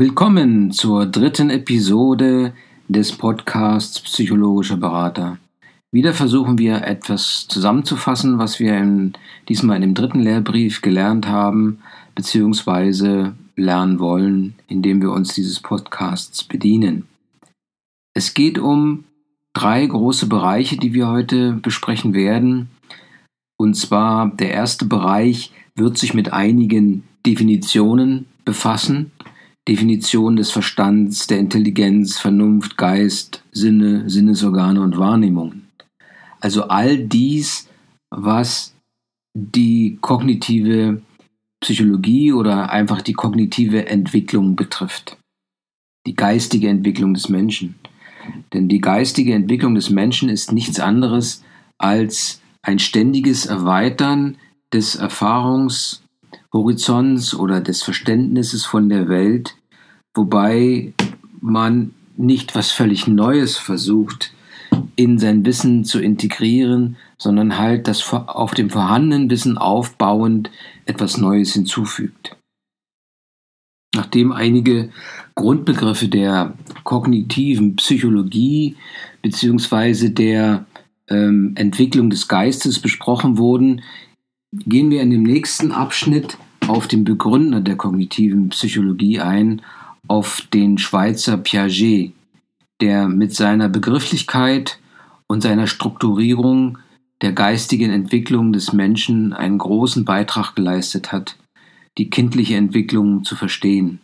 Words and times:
Willkommen 0.00 0.70
zur 0.70 1.06
dritten 1.06 1.50
Episode 1.50 2.52
des 2.86 3.10
Podcasts 3.10 3.98
Psychologischer 3.98 4.76
Berater. 4.76 5.38
Wieder 5.90 6.14
versuchen 6.14 6.56
wir 6.56 6.84
etwas 6.84 7.48
zusammenzufassen, 7.48 8.38
was 8.38 8.60
wir 8.60 8.78
in, 8.78 9.14
diesmal 9.48 9.74
in 9.74 9.82
dem 9.82 9.94
dritten 9.94 10.20
Lehrbrief 10.20 10.82
gelernt 10.82 11.26
haben, 11.26 11.80
beziehungsweise 12.14 13.34
lernen 13.56 13.98
wollen, 13.98 14.54
indem 14.68 15.02
wir 15.02 15.10
uns 15.10 15.34
dieses 15.34 15.58
Podcasts 15.58 16.44
bedienen. 16.44 17.08
Es 18.14 18.34
geht 18.34 18.60
um 18.60 19.02
drei 19.52 19.84
große 19.84 20.28
Bereiche, 20.28 20.76
die 20.76 20.94
wir 20.94 21.08
heute 21.08 21.54
besprechen 21.54 22.14
werden. 22.14 22.68
Und 23.56 23.74
zwar 23.74 24.30
der 24.30 24.52
erste 24.52 24.84
Bereich 24.84 25.50
wird 25.74 25.98
sich 25.98 26.14
mit 26.14 26.32
einigen 26.32 27.02
Definitionen 27.26 28.26
befassen. 28.44 29.10
Definition 29.68 30.36
des 30.36 30.50
Verstands, 30.50 31.26
der 31.26 31.38
Intelligenz, 31.38 32.18
Vernunft, 32.18 32.78
Geist, 32.78 33.44
Sinne, 33.52 34.08
Sinnesorgane 34.08 34.80
und 34.80 34.98
Wahrnehmungen. 34.98 35.68
Also 36.40 36.64
all 36.64 36.96
dies, 36.96 37.68
was 38.10 38.74
die 39.34 39.98
kognitive 40.00 41.02
Psychologie 41.60 42.32
oder 42.32 42.70
einfach 42.70 43.02
die 43.02 43.12
kognitive 43.12 43.88
Entwicklung 43.88 44.56
betrifft. 44.56 45.18
Die 46.06 46.14
geistige 46.14 46.68
Entwicklung 46.68 47.12
des 47.12 47.28
Menschen. 47.28 47.74
Denn 48.52 48.68
die 48.68 48.80
geistige 48.80 49.34
Entwicklung 49.34 49.74
des 49.74 49.90
Menschen 49.90 50.28
ist 50.28 50.52
nichts 50.52 50.78
anderes 50.80 51.42
als 51.78 52.40
ein 52.62 52.78
ständiges 52.78 53.46
Erweitern 53.46 54.36
des 54.72 54.94
Erfahrungshorizonts 54.96 57.34
oder 57.34 57.60
des 57.60 57.82
Verständnisses 57.82 58.64
von 58.64 58.88
der 58.88 59.08
Welt, 59.08 59.56
wobei 60.14 60.92
man 61.40 61.94
nicht 62.16 62.54
was 62.54 62.70
völlig 62.70 63.06
Neues 63.06 63.56
versucht 63.56 64.32
in 64.96 65.18
sein 65.18 65.44
Wissen 65.46 65.84
zu 65.84 66.00
integrieren, 66.00 66.96
sondern 67.16 67.58
halt 67.58 67.86
das 67.88 68.12
auf 68.12 68.54
dem 68.54 68.70
vorhandenen 68.70 69.30
Wissen 69.30 69.56
aufbauend 69.56 70.50
etwas 70.86 71.18
Neues 71.18 71.52
hinzufügt. 71.52 72.36
Nachdem 73.94 74.32
einige 74.32 74.90
Grundbegriffe 75.34 76.08
der 76.08 76.54
kognitiven 76.84 77.76
Psychologie 77.76 78.76
bzw. 79.22 80.10
der 80.10 80.66
ähm, 81.08 81.52
Entwicklung 81.54 82.10
des 82.10 82.28
Geistes 82.28 82.80
besprochen 82.80 83.38
wurden, 83.38 83.82
gehen 84.52 84.90
wir 84.90 85.02
in 85.02 85.10
dem 85.10 85.22
nächsten 85.22 85.72
Abschnitt 85.72 86.38
auf 86.66 86.86
den 86.86 87.04
Begründer 87.04 87.60
der 87.60 87.76
kognitiven 87.76 88.50
Psychologie 88.50 89.20
ein, 89.20 89.62
auf 90.08 90.46
den 90.52 90.78
Schweizer 90.78 91.36
Piaget, 91.36 92.12
der 92.80 93.08
mit 93.08 93.34
seiner 93.34 93.68
Begrifflichkeit 93.68 94.78
und 95.26 95.42
seiner 95.42 95.66
Strukturierung 95.66 96.78
der 97.22 97.32
geistigen 97.32 97.90
Entwicklung 97.90 98.52
des 98.52 98.72
Menschen 98.72 99.32
einen 99.32 99.58
großen 99.58 100.04
Beitrag 100.04 100.54
geleistet 100.54 101.12
hat, 101.12 101.36
die 101.98 102.10
kindliche 102.10 102.56
Entwicklung 102.56 103.24
zu 103.24 103.36
verstehen. 103.36 104.00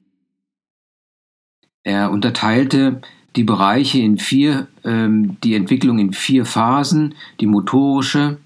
Er 1.84 2.10
unterteilte 2.10 3.02
die 3.36 3.44
Bereiche 3.44 3.98
in 3.98 4.18
vier, 4.18 4.68
ähm, 4.84 5.36
die 5.42 5.54
Entwicklung 5.54 5.98
in 5.98 6.12
vier 6.12 6.44
Phasen, 6.44 7.14
die 7.40 7.46
motorische, 7.46 8.38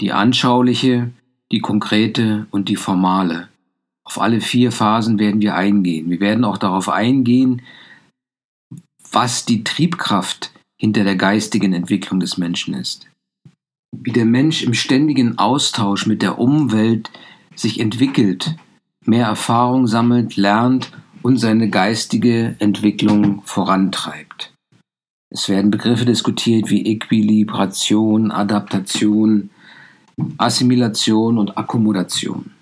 die 0.00 0.12
anschauliche, 0.12 1.10
die 1.52 1.60
konkrete 1.60 2.46
und 2.50 2.68
die 2.68 2.76
formale. 2.76 3.48
Auf 4.04 4.20
alle 4.20 4.40
vier 4.40 4.70
Phasen 4.70 5.18
werden 5.18 5.40
wir 5.40 5.54
eingehen. 5.54 6.10
Wir 6.10 6.20
werden 6.20 6.44
auch 6.44 6.58
darauf 6.58 6.88
eingehen, 6.88 7.62
was 9.10 9.44
die 9.44 9.64
Triebkraft 9.64 10.52
hinter 10.78 11.04
der 11.04 11.16
geistigen 11.16 11.72
Entwicklung 11.72 12.20
des 12.20 12.36
Menschen 12.36 12.74
ist. 12.74 13.08
Wie 13.96 14.12
der 14.12 14.26
Mensch 14.26 14.62
im 14.62 14.74
ständigen 14.74 15.38
Austausch 15.38 16.06
mit 16.06 16.20
der 16.20 16.38
Umwelt 16.38 17.10
sich 17.54 17.80
entwickelt, 17.80 18.56
mehr 19.06 19.26
Erfahrung 19.26 19.86
sammelt, 19.86 20.36
lernt 20.36 20.92
und 21.22 21.38
seine 21.38 21.70
geistige 21.70 22.56
Entwicklung 22.58 23.42
vorantreibt. 23.44 24.52
Es 25.30 25.48
werden 25.48 25.70
Begriffe 25.70 26.04
diskutiert 26.04 26.70
wie 26.70 26.84
Äquilibration, 26.86 28.30
Adaptation, 28.30 29.50
Assimilation 30.38 31.38
und 31.38 31.56
Akkommodation. 31.56 32.53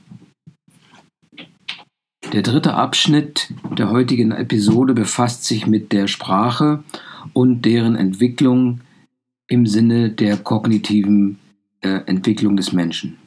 Der 2.32 2.40
dritte 2.40 2.74
Abschnitt 2.74 3.52
der 3.76 3.90
heutigen 3.90 4.32
Episode 4.32 4.94
befasst 4.94 5.44
sich 5.44 5.66
mit 5.66 5.92
der 5.92 6.06
Sprache 6.06 6.82
und 7.34 7.62
deren 7.66 7.94
Entwicklung 7.94 8.80
im 9.48 9.66
Sinne 9.66 10.08
der 10.08 10.38
kognitiven 10.38 11.38
äh, 11.82 12.00
Entwicklung 12.06 12.56
des 12.56 12.72
Menschen. 12.72 13.18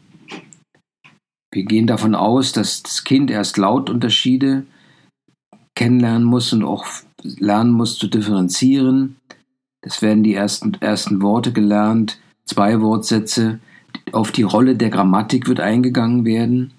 Wir 1.51 1.65
gehen 1.65 1.85
davon 1.85 2.15
aus, 2.15 2.51
dass 2.51 2.81
das 2.81 3.03
Kind 3.03 3.29
erst 3.29 3.57
Lautunterschiede 3.57 4.65
kennenlernen 5.75 6.23
muss 6.23 6.51
und 6.51 6.63
auch 6.63 6.87
lernen 7.21 7.71
muss 7.71 7.99
zu 7.99 8.07
differenzieren. 8.07 9.17
Es 9.81 10.01
werden 10.01 10.23
die 10.23 10.33
ersten, 10.33 10.73
ersten 10.81 11.21
Worte 11.21 11.53
gelernt, 11.53 12.19
zwei 12.45 12.81
Wortsätze. 12.81 13.59
Auf 14.11 14.31
die 14.31 14.43
Rolle 14.43 14.75
der 14.75 14.89
Grammatik 14.89 15.47
wird 15.47 15.59
eingegangen 15.59 16.25
werden. 16.25 16.73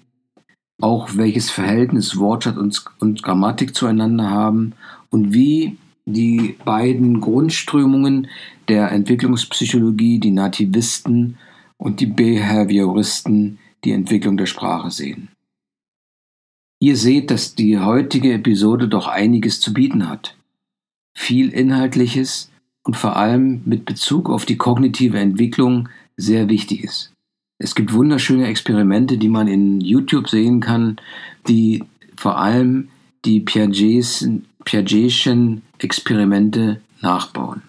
Auch 0.79 1.15
welches 1.15 1.49
Verhältnis 1.49 2.17
Wortschatz 2.17 2.57
und, 2.57 2.85
und 2.99 3.23
Grammatik 3.23 3.75
zueinander 3.75 4.29
haben 4.29 4.73
und 5.09 5.33
wie 5.33 5.77
die 6.05 6.55
beiden 6.63 7.19
Grundströmungen 7.19 8.27
der 8.67 8.91
Entwicklungspsychologie, 8.91 10.19
die 10.19 10.31
Nativisten 10.31 11.37
und 11.77 11.99
die 11.99 12.05
Behavioristen, 12.05 13.59
die 13.83 13.91
Entwicklung 13.91 14.37
der 14.37 14.45
Sprache 14.45 14.91
sehen. 14.91 15.29
Ihr 16.79 16.95
seht, 16.95 17.31
dass 17.31 17.55
die 17.55 17.79
heutige 17.79 18.33
Episode 18.33 18.87
doch 18.87 19.07
einiges 19.07 19.59
zu 19.59 19.73
bieten 19.73 20.07
hat. 20.07 20.37
Viel 21.17 21.49
Inhaltliches 21.49 22.51
und 22.83 22.95
vor 22.95 23.15
allem 23.15 23.61
mit 23.65 23.85
Bezug 23.85 24.29
auf 24.29 24.45
die 24.45 24.57
kognitive 24.57 25.19
Entwicklung 25.19 25.89
sehr 26.15 26.47
wichtig 26.49 26.83
ist. 26.83 27.11
Es 27.59 27.73
gibt 27.73 27.93
wunderschöne 27.93 28.47
Experimente, 28.47 29.17
die 29.17 29.29
man 29.29 29.47
in 29.47 29.81
YouTube 29.81 30.29
sehen 30.29 30.59
kann, 30.59 30.97
die 31.47 31.83
vor 32.15 32.37
allem 32.37 32.89
die 33.25 33.39
Piagetischen 33.39 34.43
Experimente 35.79 36.81
nachbauen. 37.01 37.63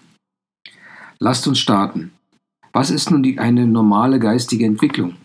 Lasst 1.19 1.47
uns 1.47 1.59
starten. 1.59 2.11
Was 2.71 2.91
ist 2.91 3.09
nun 3.09 3.23
die, 3.23 3.39
eine 3.39 3.65
normale 3.65 4.19
geistige 4.19 4.65
Entwicklung? 4.65 5.15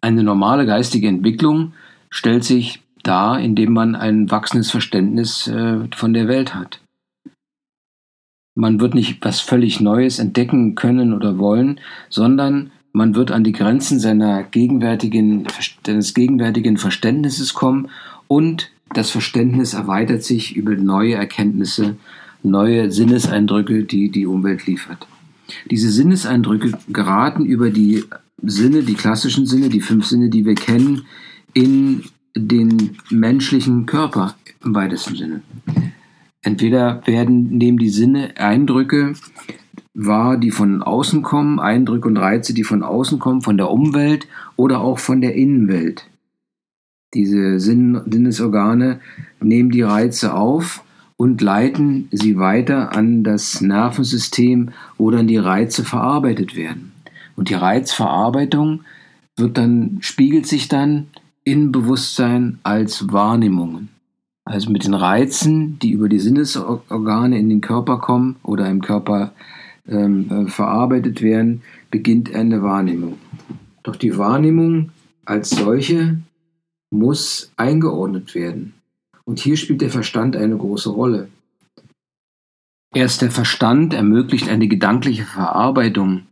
Eine 0.00 0.22
normale 0.22 0.66
geistige 0.66 1.08
Entwicklung 1.08 1.74
stellt 2.10 2.44
sich 2.44 2.82
dar, 3.02 3.40
indem 3.40 3.72
man 3.72 3.94
ein 3.94 4.30
wachsendes 4.30 4.70
Verständnis 4.70 5.46
äh, 5.46 5.88
von 5.94 6.12
der 6.12 6.28
Welt 6.28 6.54
hat. 6.54 6.80
Man 8.58 8.80
wird 8.80 8.92
nicht 8.92 9.18
was 9.24 9.38
völlig 9.38 9.80
Neues 9.80 10.18
entdecken 10.18 10.74
können 10.74 11.12
oder 11.12 11.38
wollen, 11.38 11.78
sondern 12.08 12.72
man 12.92 13.14
wird 13.14 13.30
an 13.30 13.44
die 13.44 13.52
Grenzen 13.52 14.00
seiner 14.00 14.42
gegenwärtigen, 14.42 15.46
seines 15.86 16.12
gegenwärtigen 16.12 16.76
Verständnisses 16.76 17.54
kommen 17.54 17.88
und 18.26 18.72
das 18.92 19.10
Verständnis 19.10 19.74
erweitert 19.74 20.24
sich 20.24 20.56
über 20.56 20.74
neue 20.74 21.14
Erkenntnisse, 21.14 21.98
neue 22.42 22.90
Sinneseindrücke, 22.90 23.84
die 23.84 24.10
die 24.10 24.26
Umwelt 24.26 24.66
liefert. 24.66 25.06
Diese 25.70 25.92
Sinneseindrücke 25.92 26.72
geraten 26.88 27.46
über 27.46 27.70
die 27.70 28.06
Sinne, 28.42 28.82
die 28.82 28.94
klassischen 28.94 29.46
Sinne, 29.46 29.68
die 29.68 29.80
fünf 29.80 30.04
Sinne, 30.06 30.30
die 30.30 30.44
wir 30.44 30.56
kennen, 30.56 31.02
in 31.54 32.02
den 32.36 32.96
menschlichen 33.08 33.86
Körper 33.86 34.34
im 34.64 34.74
weitesten 34.74 35.14
Sinne. 35.14 35.42
Entweder 36.48 37.02
werden, 37.04 37.58
nehmen 37.58 37.76
die 37.76 37.90
Sinne 37.90 38.38
Eindrücke 38.38 39.12
wahr, 39.92 40.38
die 40.38 40.50
von 40.50 40.82
außen 40.82 41.20
kommen, 41.20 41.60
Eindrücke 41.60 42.08
und 42.08 42.16
Reize, 42.16 42.54
die 42.54 42.64
von 42.64 42.82
außen 42.82 43.18
kommen, 43.18 43.42
von 43.42 43.58
der 43.58 43.70
Umwelt 43.70 44.26
oder 44.56 44.80
auch 44.80 44.98
von 44.98 45.20
der 45.20 45.34
Innenwelt. 45.34 46.08
Diese 47.12 47.60
Sinn 47.60 48.00
Sinnesorgane 48.06 49.00
nehmen 49.42 49.70
die 49.70 49.82
Reize 49.82 50.32
auf 50.32 50.82
und 51.18 51.42
leiten 51.42 52.08
sie 52.12 52.38
weiter 52.38 52.96
an 52.96 53.24
das 53.24 53.60
Nervensystem, 53.60 54.70
wo 54.96 55.10
dann 55.10 55.26
die 55.26 55.36
Reize 55.36 55.84
verarbeitet 55.84 56.56
werden. 56.56 56.92
Und 57.36 57.50
die 57.50 57.54
Reizverarbeitung 57.56 58.84
wird 59.36 59.58
dann, 59.58 59.98
spiegelt 60.00 60.46
sich 60.46 60.68
dann 60.68 61.08
in 61.44 61.72
Bewusstsein 61.72 62.58
als 62.62 63.12
Wahrnehmungen. 63.12 63.90
Also 64.48 64.70
mit 64.70 64.84
den 64.84 64.94
Reizen, 64.94 65.78
die 65.78 65.90
über 65.90 66.08
die 66.08 66.18
Sinnesorgane 66.18 67.38
in 67.38 67.50
den 67.50 67.60
Körper 67.60 67.98
kommen 67.98 68.36
oder 68.42 68.68
im 68.70 68.80
Körper 68.80 69.32
ähm, 69.86 70.30
äh, 70.30 70.50
verarbeitet 70.50 71.20
werden, 71.20 71.62
beginnt 71.90 72.34
eine 72.34 72.62
Wahrnehmung. 72.62 73.18
Doch 73.82 73.94
die 73.94 74.16
Wahrnehmung 74.16 74.90
als 75.26 75.50
solche 75.50 76.18
muss 76.90 77.52
eingeordnet 77.58 78.34
werden. 78.34 78.72
Und 79.26 79.38
hier 79.38 79.58
spielt 79.58 79.82
der 79.82 79.90
Verstand 79.90 80.34
eine 80.34 80.56
große 80.56 80.88
Rolle. 80.88 81.28
Erst 82.94 83.20
der 83.20 83.30
Verstand 83.30 83.92
ermöglicht 83.92 84.48
eine 84.48 84.66
gedankliche 84.66 85.24
Verarbeitung 85.24 86.22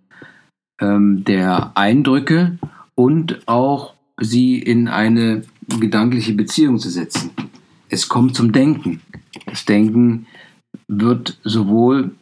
ähm, 0.80 1.22
der 1.24 1.72
Eindrücke 1.74 2.58
und 2.94 3.46
auch 3.46 3.92
sie 4.18 4.58
in 4.58 4.88
eine 4.88 5.42
gedankliche 5.68 6.32
Beziehung 6.32 6.78
zu 6.78 6.88
setzen. 6.88 7.30
Es 7.88 8.08
kommt 8.08 8.34
zum 8.34 8.52
Denken. 8.52 9.00
Das 9.46 9.64
Denken 9.64 10.26
wird 10.88 11.38
sowohl 11.44 12.12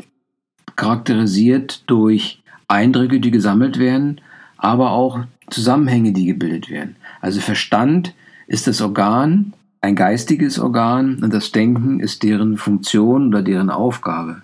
charakterisiert 0.77 1.83
durch 1.87 2.43
Eindrücke, 2.69 3.21
die 3.21 3.31
gesammelt 3.31 3.79
werden, 3.79 4.21
aber 4.57 4.93
auch 4.93 5.25
Zusammenhänge, 5.51 6.13
die 6.13 6.27
gebildet 6.27 6.71
werden. 6.71 6.97
Also 7.21 7.41
Verstand 7.41 8.15
ist 8.47 8.67
das 8.67 8.81
Organ, 8.81 9.53
ein 9.81 9.97
geistiges 9.97 10.59
Organ 10.59 11.23
und 11.23 11.33
das 11.33 11.53
Denken 11.53 12.01
ist 12.01 12.23
deren 12.23 12.57
Funktion 12.57 13.29
oder 13.29 13.43
deren 13.43 13.71
Aufgabe, 13.71 14.43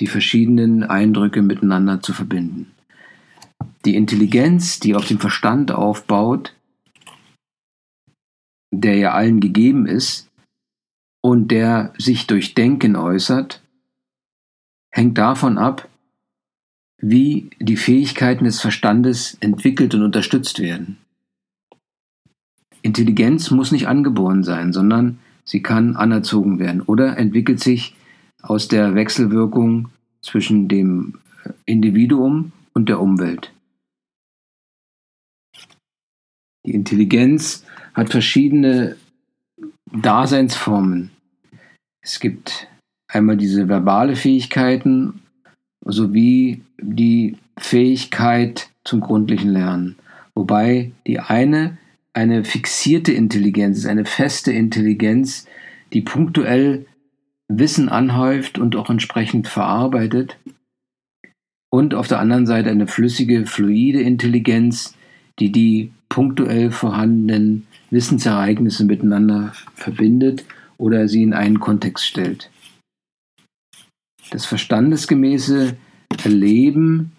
die 0.00 0.06
verschiedenen 0.06 0.84
Eindrücke 0.84 1.42
miteinander 1.42 2.00
zu 2.00 2.12
verbinden. 2.14 2.72
Die 3.84 3.94
Intelligenz, 3.94 4.80
die 4.80 4.94
auf 4.94 5.06
dem 5.06 5.18
Verstand 5.18 5.72
aufbaut, 5.72 6.54
der 8.72 8.96
ja 8.96 9.12
allen 9.12 9.40
gegeben 9.40 9.86
ist 9.86 10.28
und 11.20 11.48
der 11.52 11.92
sich 11.98 12.26
durch 12.26 12.54
Denken 12.54 12.96
äußert, 12.96 13.62
hängt 14.90 15.18
davon 15.18 15.58
ab, 15.58 15.88
wie 16.98 17.50
die 17.60 17.76
Fähigkeiten 17.76 18.44
des 18.44 18.60
Verstandes 18.60 19.36
entwickelt 19.40 19.94
und 19.94 20.02
unterstützt 20.02 20.58
werden. 20.60 20.98
Intelligenz 22.80 23.50
muss 23.50 23.72
nicht 23.72 23.86
angeboren 23.86 24.42
sein, 24.42 24.72
sondern 24.72 25.18
sie 25.44 25.62
kann 25.62 25.96
anerzogen 25.96 26.58
werden 26.58 26.80
oder 26.80 27.16
entwickelt 27.16 27.60
sich 27.60 27.94
aus 28.40 28.68
der 28.68 28.94
Wechselwirkung 28.94 29.90
zwischen 30.20 30.68
dem 30.68 31.18
Individuum 31.66 32.52
und 32.72 32.88
der 32.88 33.00
Umwelt. 33.00 33.52
Die 36.64 36.72
Intelligenz 36.72 37.64
hat 37.94 38.10
verschiedene 38.10 38.96
Daseinsformen. 39.92 41.10
Es 42.02 42.20
gibt 42.20 42.68
einmal 43.08 43.36
diese 43.36 43.68
verbale 43.68 44.16
Fähigkeiten 44.16 45.22
sowie 45.84 46.62
die 46.80 47.36
Fähigkeit 47.58 48.70
zum 48.84 49.00
gründlichen 49.00 49.50
Lernen. 49.50 49.96
Wobei 50.34 50.92
die 51.06 51.20
eine 51.20 51.78
eine 52.14 52.44
fixierte 52.44 53.12
Intelligenz 53.12 53.78
ist, 53.78 53.86
eine 53.86 54.04
feste 54.04 54.52
Intelligenz, 54.52 55.46
die 55.92 56.02
punktuell 56.02 56.86
Wissen 57.48 57.88
anhäuft 57.88 58.58
und 58.58 58.76
auch 58.76 58.90
entsprechend 58.90 59.48
verarbeitet. 59.48 60.38
Und 61.70 61.94
auf 61.94 62.08
der 62.08 62.18
anderen 62.18 62.46
Seite 62.46 62.70
eine 62.70 62.86
flüssige, 62.86 63.46
fluide 63.46 64.02
Intelligenz, 64.02 64.94
die 65.38 65.52
die 65.52 65.92
punktuell 66.12 66.70
vorhandenen 66.70 67.66
Wissensereignisse 67.88 68.84
miteinander 68.84 69.54
verbindet 69.74 70.44
oder 70.76 71.08
sie 71.08 71.22
in 71.22 71.32
einen 71.32 71.58
Kontext 71.58 72.04
stellt. 72.04 72.50
Das 74.30 74.44
verstandesgemäße 74.44 75.74
Erleben 76.22 77.12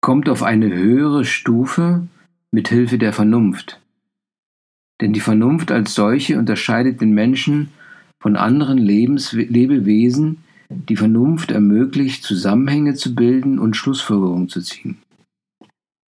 kommt 0.00 0.28
auf 0.28 0.42
eine 0.42 0.74
höhere 0.74 1.24
Stufe 1.24 2.08
mit 2.50 2.66
Hilfe 2.66 2.98
der 2.98 3.12
Vernunft. 3.12 3.80
Denn 5.00 5.12
die 5.12 5.20
Vernunft 5.20 5.70
als 5.70 5.94
solche 5.94 6.40
unterscheidet 6.40 7.00
den 7.00 7.12
Menschen 7.12 7.68
von 8.20 8.34
anderen 8.34 8.78
Lebens 8.78 9.32
Lebewesen. 9.32 10.38
Die 10.68 10.96
Vernunft 10.96 11.52
ermöglicht, 11.52 12.24
Zusammenhänge 12.24 12.94
zu 12.94 13.14
bilden 13.14 13.60
und 13.60 13.76
Schlussfolgerungen 13.76 14.48
zu 14.48 14.60
ziehen. 14.60 14.98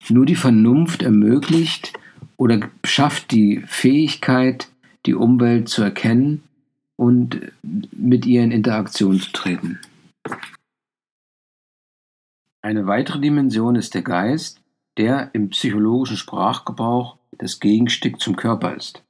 Nur 0.08 0.26
die 0.26 0.36
Vernunft 0.36 1.02
ermöglicht 1.02 1.92
oder 2.36 2.70
schafft 2.84 3.30
die 3.30 3.62
Fähigkeit, 3.66 4.68
die 5.06 5.14
Umwelt 5.14 5.68
zu 5.68 5.82
erkennen 5.82 6.42
und 6.96 7.52
mit 7.62 8.26
ihr 8.26 8.42
in 8.42 8.50
Interaktion 8.50 9.18
zu 9.18 9.32
treten. 9.32 9.80
Eine 12.62 12.86
weitere 12.86 13.20
Dimension 13.20 13.76
ist 13.76 13.94
der 13.94 14.02
Geist, 14.02 14.60
der 14.96 15.30
im 15.34 15.50
psychologischen 15.50 16.16
Sprachgebrauch 16.16 17.18
das 17.38 17.60
Gegenstück 17.60 18.20
zum 18.20 18.36
Körper 18.36 18.74
ist. 18.74 19.02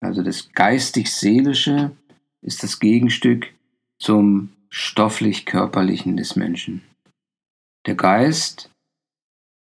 Also 0.00 0.22
das 0.22 0.52
geistig-seelische 0.52 1.96
ist 2.42 2.62
das 2.62 2.78
Gegenstück 2.78 3.46
zum 3.98 4.52
stofflich-körperlichen 4.68 6.16
des 6.16 6.36
Menschen. 6.36 6.82
Der 7.86 7.94
Geist 7.94 8.70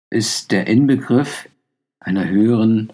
ist 0.10 0.52
der 0.52 0.68
Inbegriff 0.68 1.48
einer 2.00 2.28
höheren, 2.28 2.92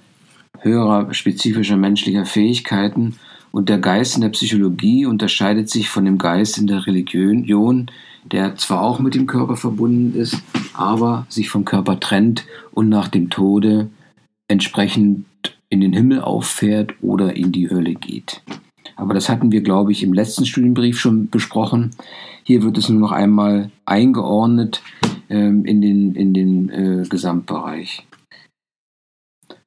höherer 0.59 1.13
spezifischer 1.13 1.77
menschlicher 1.77 2.25
Fähigkeiten 2.25 3.15
und 3.51 3.69
der 3.69 3.77
Geist 3.77 4.15
in 4.15 4.21
der 4.21 4.29
Psychologie 4.29 5.05
unterscheidet 5.05 5.69
sich 5.69 5.89
von 5.89 6.05
dem 6.05 6.17
Geist 6.17 6.57
in 6.57 6.67
der 6.67 6.85
Religion, 6.85 7.89
der 8.31 8.55
zwar 8.57 8.81
auch 8.81 8.99
mit 8.99 9.15
dem 9.15 9.27
Körper 9.27 9.55
verbunden 9.55 10.19
ist, 10.19 10.41
aber 10.73 11.25
sich 11.29 11.49
vom 11.49 11.63
Körper 11.63 11.99
trennt 11.99 12.45
und 12.73 12.89
nach 12.89 13.07
dem 13.07 13.29
Tode 13.29 13.89
entsprechend 14.47 15.25
in 15.69 15.81
den 15.81 15.93
Himmel 15.93 16.21
auffährt 16.21 16.95
oder 17.01 17.35
in 17.35 17.51
die 17.51 17.69
Hölle 17.69 17.93
geht. 17.93 18.41
Aber 18.97 19.13
das 19.13 19.29
hatten 19.29 19.51
wir, 19.51 19.61
glaube 19.61 19.91
ich, 19.91 20.03
im 20.03 20.13
letzten 20.13 20.45
Studienbrief 20.45 20.99
schon 20.99 21.29
besprochen. 21.29 21.91
Hier 22.43 22.63
wird 22.63 22.77
es 22.77 22.89
nur 22.89 22.99
noch 22.99 23.11
einmal 23.11 23.71
eingeordnet 23.85 24.81
ähm, 25.29 25.65
in 25.65 25.81
den, 25.81 26.15
in 26.15 26.33
den 26.33 26.69
äh, 26.69 27.05
Gesamtbereich. 27.07 28.05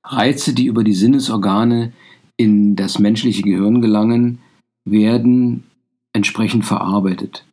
Reize, 0.05 0.55
die 0.55 0.67
über 0.67 0.85
die 0.85 0.95
Sinnesorgane 0.95 1.93
in 2.37 2.77
das 2.77 2.99
menschliche 2.99 3.43
Gehirn 3.43 3.83
gelangen, 3.83 4.39
werden 4.85 5.65
entsprechend 6.13 6.65
verarbeitet. 6.65 7.45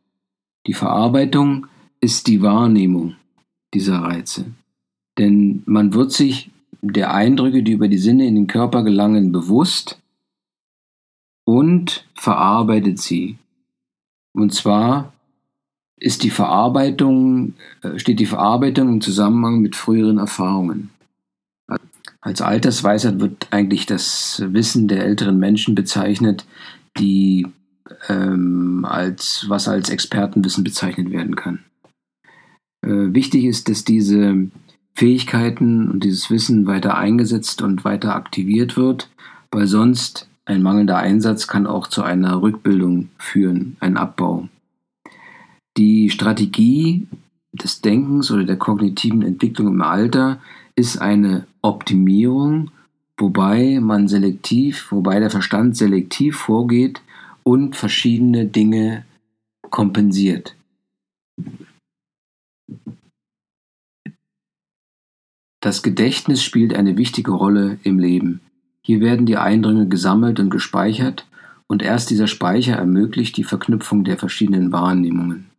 Die 0.68 0.74
Verarbeitung 0.74 1.68
ist 2.00 2.28
die 2.28 2.42
Wahrnehmung 2.42 3.16
dieser 3.74 4.00
Reize. 4.00 4.46
Denn 5.18 5.64
man 5.66 5.94
wird 5.94 6.12
sich 6.12 6.50
der 6.82 7.14
Eindrücke, 7.14 7.64
die 7.64 7.74
über 7.74 7.88
die 7.88 7.98
Sinne 7.98 8.28
in 8.28 8.36
den 8.36 8.48
Körper 8.48 8.84
gelangen, 8.84 9.32
bewusst 9.32 10.00
und 11.46 12.08
verarbeitet 12.16 13.00
sie. 13.00 13.38
Und 14.34 14.54
zwar 14.54 15.14
ist 15.98 16.24
die 16.24 16.30
Verarbeitung, 16.30 17.54
äh, 17.82 17.98
steht 18.00 18.20
die 18.20 18.26
Verarbeitung 18.26 18.90
im 18.90 19.02
Zusammenhang 19.02 19.60
mit 19.60 19.76
früheren 19.76 20.18
Erfahrungen. 20.18 20.90
Als 22.22 22.42
Altersweisheit 22.42 23.20
wird 23.20 23.48
eigentlich 23.52 23.86
das 23.86 24.42
Wissen 24.48 24.88
der 24.88 25.06
älteren 25.06 25.38
Menschen 25.38 25.76
bezeichnet, 25.76 26.46
die 26.98 27.46
ähm, 28.10 28.84
als 28.84 29.46
was 29.48 29.68
als 29.68 29.90
Expertenwissen 29.90 30.64
bezeichnet 30.64 31.12
werden 31.12 31.36
kann. 31.36 31.60
Äh, 32.82 33.14
wichtig 33.14 33.46
ist, 33.46 33.70
dass 33.70 33.84
diese 33.84 34.50
Fähigkeiten 34.96 35.92
und 35.92 36.04
dieses 36.04 36.30
Wissen 36.32 36.66
weiter 36.66 36.98
eingesetzt 36.98 37.62
und 37.62 37.86
weiter 37.86 38.16
aktiviert 38.16 38.76
wird, 38.76 39.10
weil 39.52 39.68
sonst 39.68 40.28
ein 40.46 40.62
mangelnder 40.62 40.98
Einsatz 40.98 41.48
kann 41.48 41.68
auch 41.68 41.88
zu 41.88 42.04
einer 42.04 42.42
Rückbildung 42.42 43.10
führen, 43.18 43.78
ein 43.80 43.98
Abbau. 43.98 44.48
Die 45.78 46.10
Strategie 46.10 47.08
des 47.52 47.82
Denkens 47.82 48.32
oder 48.32 48.46
der 48.46 48.58
kognitiven 48.58 49.22
Entwicklung 49.22 49.68
im 49.68 49.82
Alter 49.82 50.40
ist 50.76 50.98
eine 51.02 51.48
Optimierung, 51.62 52.72
wobei 53.18 53.80
man 53.82 54.08
selektiv, 54.08 54.92
wobei 54.92 55.20
der 55.20 55.30
Verstand 55.30 55.76
selektiv 55.76 56.38
vorgeht 56.38 57.02
und 57.44 57.76
verschiedene 57.76 58.46
Dinge 58.46 59.06
kompensiert. 59.70 60.56
Das 65.62 65.82
Gedächtnis 65.84 66.44
spielt 66.44 66.74
eine 66.74 66.96
wichtige 66.96 67.32
Rolle 67.32 67.80
im 67.84 68.00
Leben. 68.00 68.40
Hier 68.82 69.02
werden 69.02 69.26
die 69.26 69.38
Eindrücke 69.38 69.88
gesammelt 69.88 70.40
und 70.40 70.52
gespeichert 70.52 71.28
und 71.68 71.82
erst 71.82 72.12
dieser 72.12 72.28
Speicher 72.28 72.76
ermöglicht 72.76 73.36
die 73.36 73.44
Verknüpfung 73.44 74.04
der 74.04 74.18
verschiedenen 74.18 74.72
Wahrnehmungen. 74.72 75.50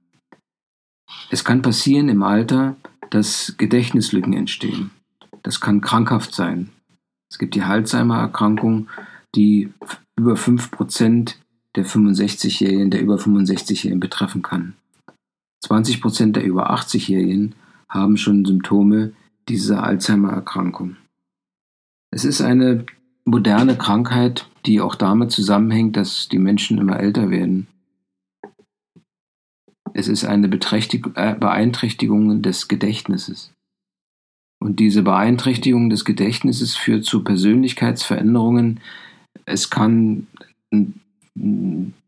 Es 1.30 1.44
kann 1.44 1.62
passieren 1.62 2.08
im 2.08 2.22
Alter, 2.22 2.76
dass 3.10 3.54
Gedächtnislücken 3.56 4.32
entstehen. 4.32 4.90
Das 5.42 5.60
kann 5.60 5.80
krankhaft 5.80 6.34
sein. 6.34 6.70
Es 7.30 7.38
gibt 7.38 7.54
die 7.54 7.62
Alzheimer-Erkrankung, 7.62 8.88
die 9.34 9.72
über 10.16 10.34
5% 10.34 11.34
der 11.74 11.86
65-Jährigen, 11.86 12.90
der 12.90 13.02
über 13.02 13.16
65-Jährigen 13.16 14.00
betreffen 14.00 14.42
kann. 14.42 14.74
20% 15.64 16.32
der 16.32 16.44
über 16.44 16.72
80-Jährigen 16.72 17.54
haben 17.88 18.16
schon 18.16 18.44
Symptome, 18.44 19.12
diese 19.48 19.82
Alzheimer-Erkrankung. 19.82 20.96
Es 22.10 22.24
ist 22.24 22.40
eine 22.40 22.86
moderne 23.24 23.76
Krankheit, 23.76 24.48
die 24.64 24.80
auch 24.80 24.94
damit 24.94 25.30
zusammenhängt, 25.30 25.96
dass 25.96 26.28
die 26.28 26.38
Menschen 26.38 26.78
immer 26.78 26.98
älter 26.98 27.30
werden. 27.30 27.66
Es 29.96 30.08
ist 30.08 30.26
eine 30.26 30.46
äh, 30.46 31.34
Beeinträchtigung 31.34 32.42
des 32.42 32.68
Gedächtnisses. 32.68 33.54
Und 34.62 34.78
diese 34.78 35.02
Beeinträchtigung 35.02 35.88
des 35.88 36.04
Gedächtnisses 36.04 36.76
führt 36.76 37.06
zu 37.06 37.24
Persönlichkeitsveränderungen. 37.24 38.80
Es 39.46 39.70
kann 39.70 40.26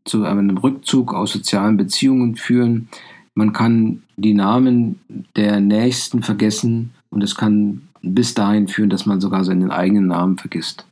zu 0.04 0.24
einem 0.24 0.58
Rückzug 0.58 1.14
aus 1.14 1.32
sozialen 1.32 1.78
Beziehungen 1.78 2.36
führen. 2.36 2.88
Man 3.34 3.54
kann 3.54 4.02
die 4.18 4.34
Namen 4.34 5.00
der 5.36 5.60
Nächsten 5.60 6.22
vergessen 6.22 6.90
und 7.08 7.24
es 7.24 7.36
kann 7.36 7.88
bis 8.02 8.34
dahin 8.34 8.68
führen, 8.68 8.90
dass 8.90 9.06
man 9.06 9.22
sogar 9.22 9.44
seinen 9.44 9.70
eigenen 9.70 10.08
Namen 10.08 10.36
vergisst. 10.36 10.86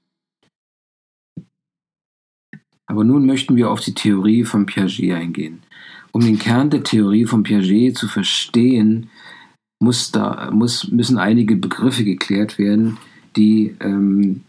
Aber 2.86 3.04
nun 3.04 3.26
möchten 3.26 3.54
wir 3.56 3.70
auf 3.70 3.80
die 3.80 3.94
Theorie 3.94 4.44
von 4.44 4.64
Piaget 4.64 5.12
eingehen. 5.12 5.65
Um 6.16 6.22
den 6.22 6.38
Kern 6.38 6.70
der 6.70 6.82
Theorie 6.82 7.26
von 7.26 7.42
Piaget 7.42 7.94
zu 7.94 8.08
verstehen, 8.08 9.10
muss 9.82 10.12
da, 10.12 10.50
muss, 10.50 10.90
müssen 10.90 11.18
einige 11.18 11.56
Begriffe 11.56 12.04
geklärt 12.04 12.58
werden, 12.58 12.96
die 13.36 13.76
ähm, 13.80 14.42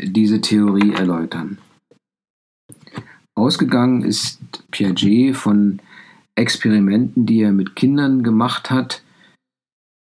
diese 0.00 0.40
Theorie 0.40 0.92
erläutern. 0.92 1.58
Ausgegangen 3.34 4.04
ist 4.04 4.38
Piaget 4.70 5.36
von 5.36 5.80
Experimenten, 6.36 7.26
die 7.26 7.40
er 7.40 7.50
mit 7.50 7.74
Kindern 7.74 8.22
gemacht 8.22 8.70
hat, 8.70 9.02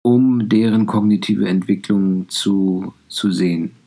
um 0.03 0.49
deren 0.49 0.87
kognitive 0.87 1.47
Entwicklung 1.47 2.27
zu, 2.27 2.93
zu 3.07 3.31
sehen. 3.31 3.77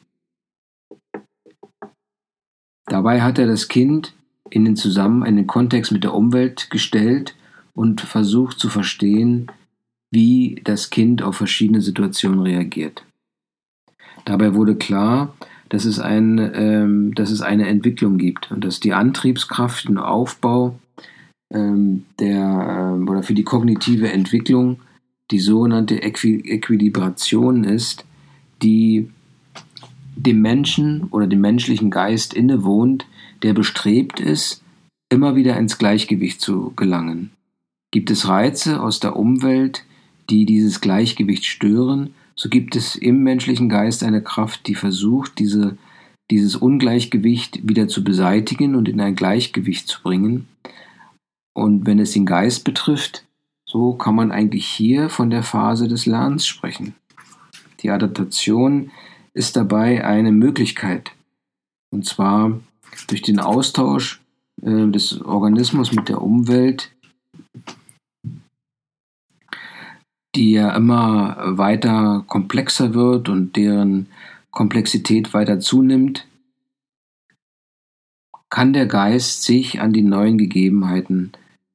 Dabei 2.87 3.21
hat 3.21 3.39
er 3.39 3.47
das 3.47 3.69
Kind 3.69 4.15
in 4.51 4.65
den 4.65 4.77
Zusammen 4.77 5.25
in 5.25 5.37
den 5.37 5.47
Kontext 5.47 5.93
mit 5.93 6.05
der 6.05 6.15
Umwelt 6.15 6.71
gestellt 6.71 7.35
und 7.75 8.01
versucht 8.01 8.59
zu 8.59 8.69
verstehen, 8.69 9.51
wie 10.11 10.61
das 10.65 10.91
Kind 10.91 11.23
auf 11.23 11.37
verschiedene 11.37 11.81
Situationen 11.81 12.41
reagiert. 12.41 13.05
Dabei 14.25 14.55
wurde 14.55 14.77
klar, 14.77 15.35
dass 15.69 15.85
es, 15.85 16.01
ein, 16.01 16.39
ähm, 16.55 17.15
dass 17.15 17.31
es 17.31 17.43
eine 17.43 17.69
Entwicklung 17.69 18.19
gibt 18.19 18.51
und 18.51 18.65
dass 18.65 18.81
die 18.81 18.95
Antriebskraft 18.95 19.89
und 19.89 19.99
Aufbau 19.99 20.79
ähm, 21.53 22.05
der, 22.19 22.95
ähm, 22.97 23.09
oder 23.09 23.23
für 23.23 23.35
die 23.35 23.45
kognitive 23.45 24.11
Entwicklung 24.11 24.81
die 25.31 25.39
sogenannte 25.39 26.03
Äqui 26.03 26.41
Äquilibration 26.47 27.65
ist, 27.65 28.07
die 28.63 29.11
dem 30.17 30.41
Menschen 30.41 31.05
oder 31.11 31.27
dem 31.27 31.41
menschlichen 31.41 31.91
Geist 31.91 32.35
innewohnt, 32.35 33.07
der 33.43 33.55
bestrebt 33.55 34.21
ist, 34.21 34.63
immer 35.11 35.37
wieder 35.37 35.57
ins 35.57 35.79
Gleichgewicht 35.79 36.41
zu 36.41 36.73
gelangen. 36.77 37.31
Gibt 37.91 38.11
es 38.11 38.29
Reize 38.29 38.81
aus 38.83 39.01
der 39.01 39.17
Umwelt, 39.17 39.85
die 40.29 40.45
dieses 40.45 40.81
Gleichgewicht 40.81 41.45
stören, 41.47 42.15
so 42.39 42.49
gibt 42.49 42.77
es 42.77 42.95
im 42.95 43.25
menschlichen 43.25 43.69
Geist 43.69 44.05
eine 44.05 44.23
Kraft, 44.23 44.69
die 44.69 44.77
versucht, 44.77 45.41
diese, 45.41 45.77
dieses 46.31 46.55
Ungleichgewicht 46.55 47.69
wieder 47.69 47.89
zu 47.89 48.05
beseitigen 48.05 48.77
und 48.77 48.89
in 48.89 49.01
ein 49.01 49.17
Gleichgewicht 49.17 49.89
zu 49.89 50.01
bringen. 50.03 50.47
Und 51.53 51.85
wenn 51.87 51.99
es 51.99 52.13
den 52.13 52.27
Geist 52.27 52.63
betrifft, 52.63 53.25
so 53.69 53.95
kann 53.95 54.15
man 54.15 54.31
eigentlich 54.31 54.67
hier 54.67 55.09
von 55.09 55.31
der 55.31 55.43
Phase 55.43 55.89
des 55.89 56.07
Lernens 56.07 56.47
sprechen. 56.47 56.95
Die 57.81 57.91
Adaptation 57.91 58.93
ist 59.35 59.57
dabei 59.57 60.05
eine 60.05 60.31
Möglichkeit. 60.31 61.11
Und 61.91 62.07
zwar 62.07 62.61
durch 63.09 63.23
den 63.23 63.41
Austausch 63.41 64.21
äh, 64.63 64.87
des 64.89 65.21
Organismus 65.23 65.93
mit 65.93 66.09
der 66.09 66.23
Umwelt, 66.23 66.93
die 70.35 70.53
ja 70.53 70.75
immer 70.77 71.37
weiter 71.59 72.25
komplexer 72.27 72.95
wird 72.95 73.29
und 73.29 73.57
deren 73.57 74.09
Komplexität 74.51 75.35
weiter 75.35 75.61
zunimmt, 75.61 76.27
kann 78.51 78.73
der 78.73 78.87
Geist 78.87 79.43
sich 79.43 79.81
an 79.81 79.93
die 79.93 80.03
neuen 80.03 80.39
Gegebenheiten 80.39 81.33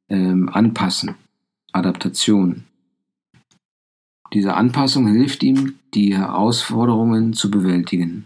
ähm, 0.09 0.49
anpassen. 0.49 1.15
Adaptation. 1.71 2.65
Diese 4.31 4.55
Anpassung 4.55 5.07
hilft 5.07 5.43
ihm, 5.43 5.75
die 5.93 6.15
Herausforderungen 6.15 7.33
zu 7.33 7.51
bewältigen. 7.51 8.25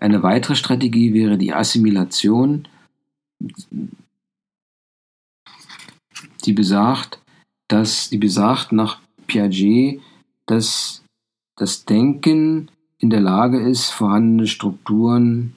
Eine 0.00 0.22
weitere 0.22 0.54
Strategie 0.54 1.12
wäre 1.12 1.38
die 1.38 1.52
Assimilation, 1.52 2.68
die 6.44 6.52
besagt, 6.52 7.20
dass 7.68 8.08
die 8.08 8.18
besagt 8.18 8.72
nach 8.72 9.00
Piaget, 9.26 10.00
dass 10.46 11.02
das 11.56 11.84
Denken 11.84 12.70
in 12.98 13.10
der 13.10 13.20
Lage 13.20 13.60
ist, 13.60 13.90
vorhandene 13.90 14.46
Strukturen 14.46 15.56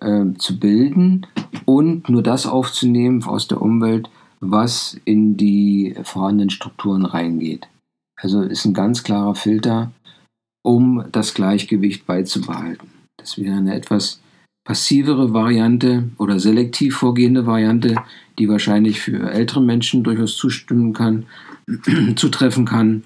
äh, 0.00 0.32
zu 0.38 0.58
bilden 0.58 1.26
und 1.64 2.08
nur 2.08 2.22
das 2.22 2.46
aufzunehmen 2.46 3.22
aus 3.24 3.48
der 3.48 3.60
Umwelt, 3.60 4.08
was 4.40 5.00
in 5.04 5.36
die 5.36 5.96
vorhandenen 6.02 6.50
Strukturen 6.50 7.04
reingeht. 7.04 7.68
Also 8.16 8.42
ist 8.42 8.64
ein 8.64 8.74
ganz 8.74 9.02
klarer 9.02 9.34
Filter, 9.34 9.92
um 10.62 11.04
das 11.12 11.34
Gleichgewicht 11.34 12.06
beizubehalten. 12.06 12.88
Das 13.18 13.38
wäre 13.38 13.56
eine 13.56 13.74
etwas 13.74 14.20
passivere 14.64 15.32
Variante 15.32 16.10
oder 16.18 16.38
selektiv 16.38 16.96
vorgehende 16.96 17.46
Variante, 17.46 17.96
die 18.38 18.48
wahrscheinlich 18.48 19.00
für 19.00 19.30
ältere 19.30 19.60
Menschen 19.60 20.04
durchaus 20.04 20.36
zustimmen 20.36 20.92
kann, 20.92 21.26
zutreffen 22.16 22.64
kann. 22.64 23.02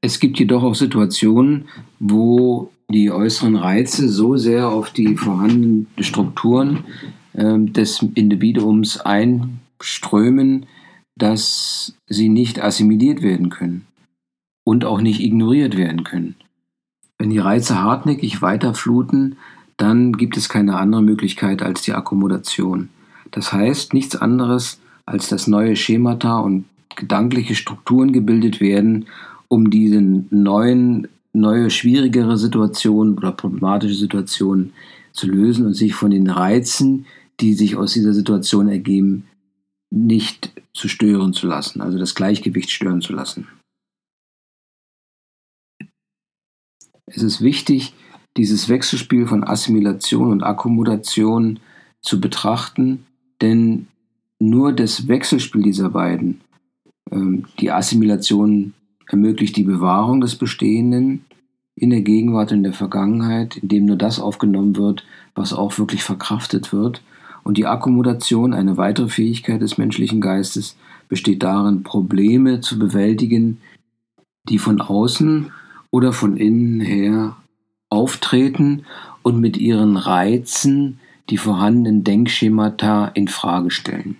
Es 0.00 0.20
gibt 0.20 0.38
jedoch 0.38 0.62
auch 0.62 0.74
Situationen, 0.74 1.68
wo 1.98 2.72
die 2.90 3.10
äußeren 3.10 3.56
Reize 3.56 4.08
so 4.08 4.36
sehr 4.36 4.68
auf 4.68 4.90
die 4.90 5.16
vorhandenen 5.16 5.86
Strukturen 6.00 6.84
äh, 7.34 7.58
des 7.58 8.02
Individuums 8.14 9.00
einströmen, 9.00 10.66
dass 11.16 11.94
sie 12.06 12.28
nicht 12.28 12.62
assimiliert 12.62 13.22
werden 13.22 13.50
können 13.50 13.87
und 14.68 14.84
auch 14.84 15.00
nicht 15.00 15.20
ignoriert 15.20 15.78
werden 15.78 16.04
können. 16.04 16.34
Wenn 17.16 17.30
die 17.30 17.38
Reize 17.38 17.80
hartnäckig 17.80 18.42
weiterfluten, 18.42 19.38
dann 19.78 20.12
gibt 20.12 20.36
es 20.36 20.50
keine 20.50 20.76
andere 20.76 21.00
Möglichkeit 21.02 21.62
als 21.62 21.80
die 21.80 21.94
Akkommodation. 21.94 22.90
Das 23.30 23.50
heißt 23.50 23.94
nichts 23.94 24.14
anderes, 24.14 24.78
als 25.06 25.30
dass 25.30 25.46
neue 25.46 25.74
Schemata 25.74 26.40
und 26.40 26.66
gedankliche 26.96 27.54
Strukturen 27.54 28.12
gebildet 28.12 28.60
werden, 28.60 29.06
um 29.48 29.70
diese 29.70 30.02
neuen, 30.02 31.08
neue, 31.32 31.70
schwierigere 31.70 32.36
Situationen 32.36 33.16
oder 33.16 33.32
problematische 33.32 33.94
Situationen 33.94 34.74
zu 35.12 35.28
lösen 35.28 35.64
und 35.64 35.72
sich 35.72 35.94
von 35.94 36.10
den 36.10 36.28
Reizen, 36.28 37.06
die 37.40 37.54
sich 37.54 37.74
aus 37.74 37.94
dieser 37.94 38.12
Situation 38.12 38.68
ergeben, 38.68 39.24
nicht 39.88 40.52
zu 40.74 40.88
stören 40.88 41.32
zu 41.32 41.46
lassen, 41.46 41.80
also 41.80 41.98
das 41.98 42.14
Gleichgewicht 42.14 42.70
stören 42.70 43.00
zu 43.00 43.14
lassen. 43.14 43.46
Es 47.10 47.22
ist 47.22 47.40
wichtig, 47.40 47.94
dieses 48.36 48.68
Wechselspiel 48.68 49.26
von 49.26 49.44
Assimilation 49.44 50.30
und 50.30 50.42
Akkommodation 50.42 51.60
zu 52.02 52.20
betrachten, 52.20 53.06
denn 53.40 53.88
nur 54.38 54.72
das 54.72 55.08
Wechselspiel 55.08 55.62
dieser 55.62 55.90
beiden, 55.90 56.40
ähm, 57.10 57.46
die 57.58 57.70
Assimilation 57.70 58.74
ermöglicht 59.08 59.56
die 59.56 59.64
Bewahrung 59.64 60.20
des 60.20 60.36
Bestehenden 60.36 61.24
in 61.74 61.90
der 61.90 62.02
Gegenwart 62.02 62.52
und 62.52 62.58
in 62.58 62.64
der 62.64 62.72
Vergangenheit, 62.72 63.56
indem 63.56 63.86
nur 63.86 63.96
das 63.96 64.20
aufgenommen 64.20 64.76
wird, 64.76 65.04
was 65.34 65.52
auch 65.52 65.78
wirklich 65.78 66.02
verkraftet 66.02 66.72
wird. 66.72 67.02
Und 67.44 67.56
die 67.56 67.66
Akkommodation, 67.66 68.52
eine 68.52 68.76
weitere 68.76 69.08
Fähigkeit 69.08 69.62
des 69.62 69.78
menschlichen 69.78 70.20
Geistes, 70.20 70.76
besteht 71.08 71.42
darin, 71.42 71.82
Probleme 71.82 72.60
zu 72.60 72.78
bewältigen, 72.78 73.58
die 74.48 74.58
von 74.58 74.80
außen 74.80 75.50
oder 75.90 76.12
von 76.12 76.36
innen 76.36 76.80
her 76.80 77.36
auftreten 77.90 78.84
und 79.22 79.40
mit 79.40 79.56
ihren 79.56 79.96
Reizen 79.96 81.00
die 81.30 81.38
vorhandenen 81.38 82.04
Denkschemata 82.04 83.08
in 83.08 83.28
Frage 83.28 83.70
stellen. 83.70 84.16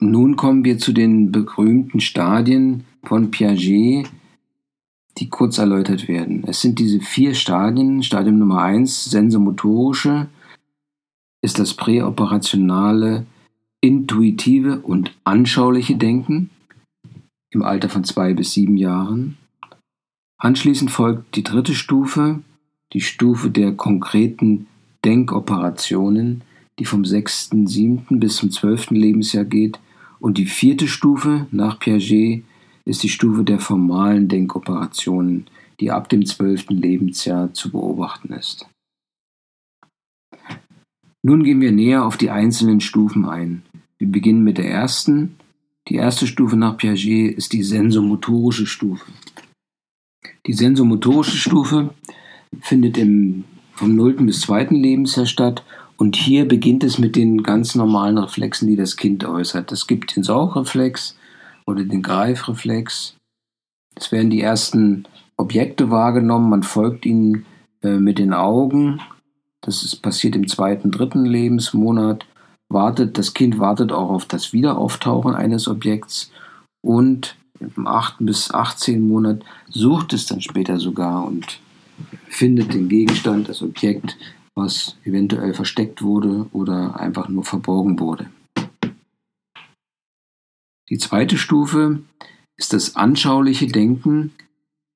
Nun 0.00 0.36
kommen 0.36 0.64
wir 0.64 0.78
zu 0.78 0.92
den 0.92 1.32
berühmten 1.32 2.00
Stadien 2.00 2.84
von 3.04 3.30
Piaget, 3.30 4.10
die 5.18 5.28
kurz 5.28 5.58
erläutert 5.58 6.08
werden. 6.08 6.44
Es 6.46 6.60
sind 6.60 6.78
diese 6.78 7.00
vier 7.00 7.34
Stadien. 7.34 8.02
Stadium 8.02 8.38
Nummer 8.38 8.62
eins, 8.62 9.04
sensomotorische, 9.04 10.28
ist 11.42 11.58
das 11.58 11.74
präoperationale 11.74 13.26
intuitive 13.80 14.80
und 14.80 15.16
anschauliche 15.24 15.96
Denken 15.96 16.50
im 17.50 17.62
Alter 17.62 17.88
von 17.88 18.02
zwei 18.02 18.34
bis 18.34 18.52
sieben 18.52 18.76
Jahren. 18.76 19.36
Anschließend 20.44 20.90
folgt 20.90 21.36
die 21.36 21.42
dritte 21.42 21.74
Stufe, 21.74 22.42
die 22.92 23.00
Stufe 23.00 23.48
der 23.48 23.72
konkreten 23.72 24.66
Denkoperationen, 25.02 26.42
die 26.78 26.84
vom 26.84 27.06
6., 27.06 27.52
7. 27.64 28.20
bis 28.20 28.36
zum 28.36 28.50
12. 28.50 28.90
Lebensjahr 28.90 29.46
geht. 29.46 29.80
Und 30.20 30.36
die 30.36 30.44
vierte 30.44 30.86
Stufe 30.86 31.46
nach 31.50 31.78
Piaget 31.78 32.44
ist 32.84 33.02
die 33.02 33.08
Stufe 33.08 33.42
der 33.42 33.58
formalen 33.58 34.28
Denkoperationen, 34.28 35.46
die 35.80 35.90
ab 35.90 36.10
dem 36.10 36.26
12. 36.26 36.66
Lebensjahr 36.68 37.54
zu 37.54 37.70
beobachten 37.70 38.34
ist. 38.34 38.66
Nun 41.22 41.42
gehen 41.42 41.62
wir 41.62 41.72
näher 41.72 42.04
auf 42.04 42.18
die 42.18 42.28
einzelnen 42.28 42.82
Stufen 42.82 43.24
ein. 43.24 43.62
Wir 43.96 44.08
beginnen 44.08 44.44
mit 44.44 44.58
der 44.58 44.70
ersten. 44.70 45.36
Die 45.88 45.94
erste 45.94 46.26
Stufe 46.26 46.58
nach 46.58 46.76
Piaget 46.76 47.34
ist 47.34 47.54
die 47.54 47.62
sensomotorische 47.62 48.66
Stufe. 48.66 49.06
Die 50.46 50.52
sensomotorische 50.52 51.36
Stufe 51.36 51.90
findet 52.60 52.98
im, 52.98 53.44
vom 53.72 53.94
0. 53.94 54.14
bis 54.24 54.40
2. 54.42 54.64
Lebensjahr 54.70 55.26
statt 55.26 55.64
und 55.96 56.16
hier 56.16 56.46
beginnt 56.46 56.84
es 56.84 56.98
mit 56.98 57.16
den 57.16 57.42
ganz 57.42 57.74
normalen 57.74 58.18
Reflexen, 58.18 58.68
die 58.68 58.76
das 58.76 58.96
Kind 58.96 59.24
äußert. 59.24 59.72
Es 59.72 59.86
gibt 59.86 60.16
den 60.16 60.22
Saugreflex 60.22 61.16
oder 61.66 61.84
den 61.84 62.02
Greifreflex. 62.02 63.16
Es 63.94 64.12
werden 64.12 64.30
die 64.30 64.40
ersten 64.40 65.06
Objekte 65.36 65.90
wahrgenommen, 65.90 66.50
man 66.50 66.62
folgt 66.62 67.06
ihnen 67.06 67.46
äh, 67.82 67.98
mit 67.98 68.18
den 68.18 68.32
Augen. 68.32 69.00
Das 69.60 69.82
ist 69.82 69.96
passiert 69.96 70.36
im 70.36 70.48
zweiten, 70.48 70.90
dritten 70.90 71.24
Lebensmonat. 71.24 72.26
Wartet, 72.68 73.18
das 73.18 73.34
Kind 73.34 73.58
wartet 73.58 73.92
auch 73.92 74.10
auf 74.10 74.26
das 74.26 74.52
Wiederauftauchen 74.52 75.34
eines 75.34 75.68
Objekts 75.68 76.32
und 76.82 77.36
im 77.60 77.86
8. 77.86 78.16
bis 78.20 78.50
18. 78.50 79.06
Monat 79.06 79.44
sucht 79.68 80.12
es 80.12 80.26
dann 80.26 80.40
später 80.40 80.78
sogar 80.78 81.24
und 81.24 81.60
findet 82.28 82.74
den 82.74 82.88
Gegenstand, 82.88 83.48
das 83.48 83.62
Objekt, 83.62 84.16
was 84.54 84.96
eventuell 85.04 85.54
versteckt 85.54 86.02
wurde 86.02 86.46
oder 86.52 86.98
einfach 86.98 87.28
nur 87.28 87.44
verborgen 87.44 87.98
wurde. 87.98 88.26
Die 90.90 90.98
zweite 90.98 91.38
Stufe 91.38 92.00
ist 92.56 92.72
das 92.72 92.96
anschauliche 92.96 93.66
Denken, 93.66 94.32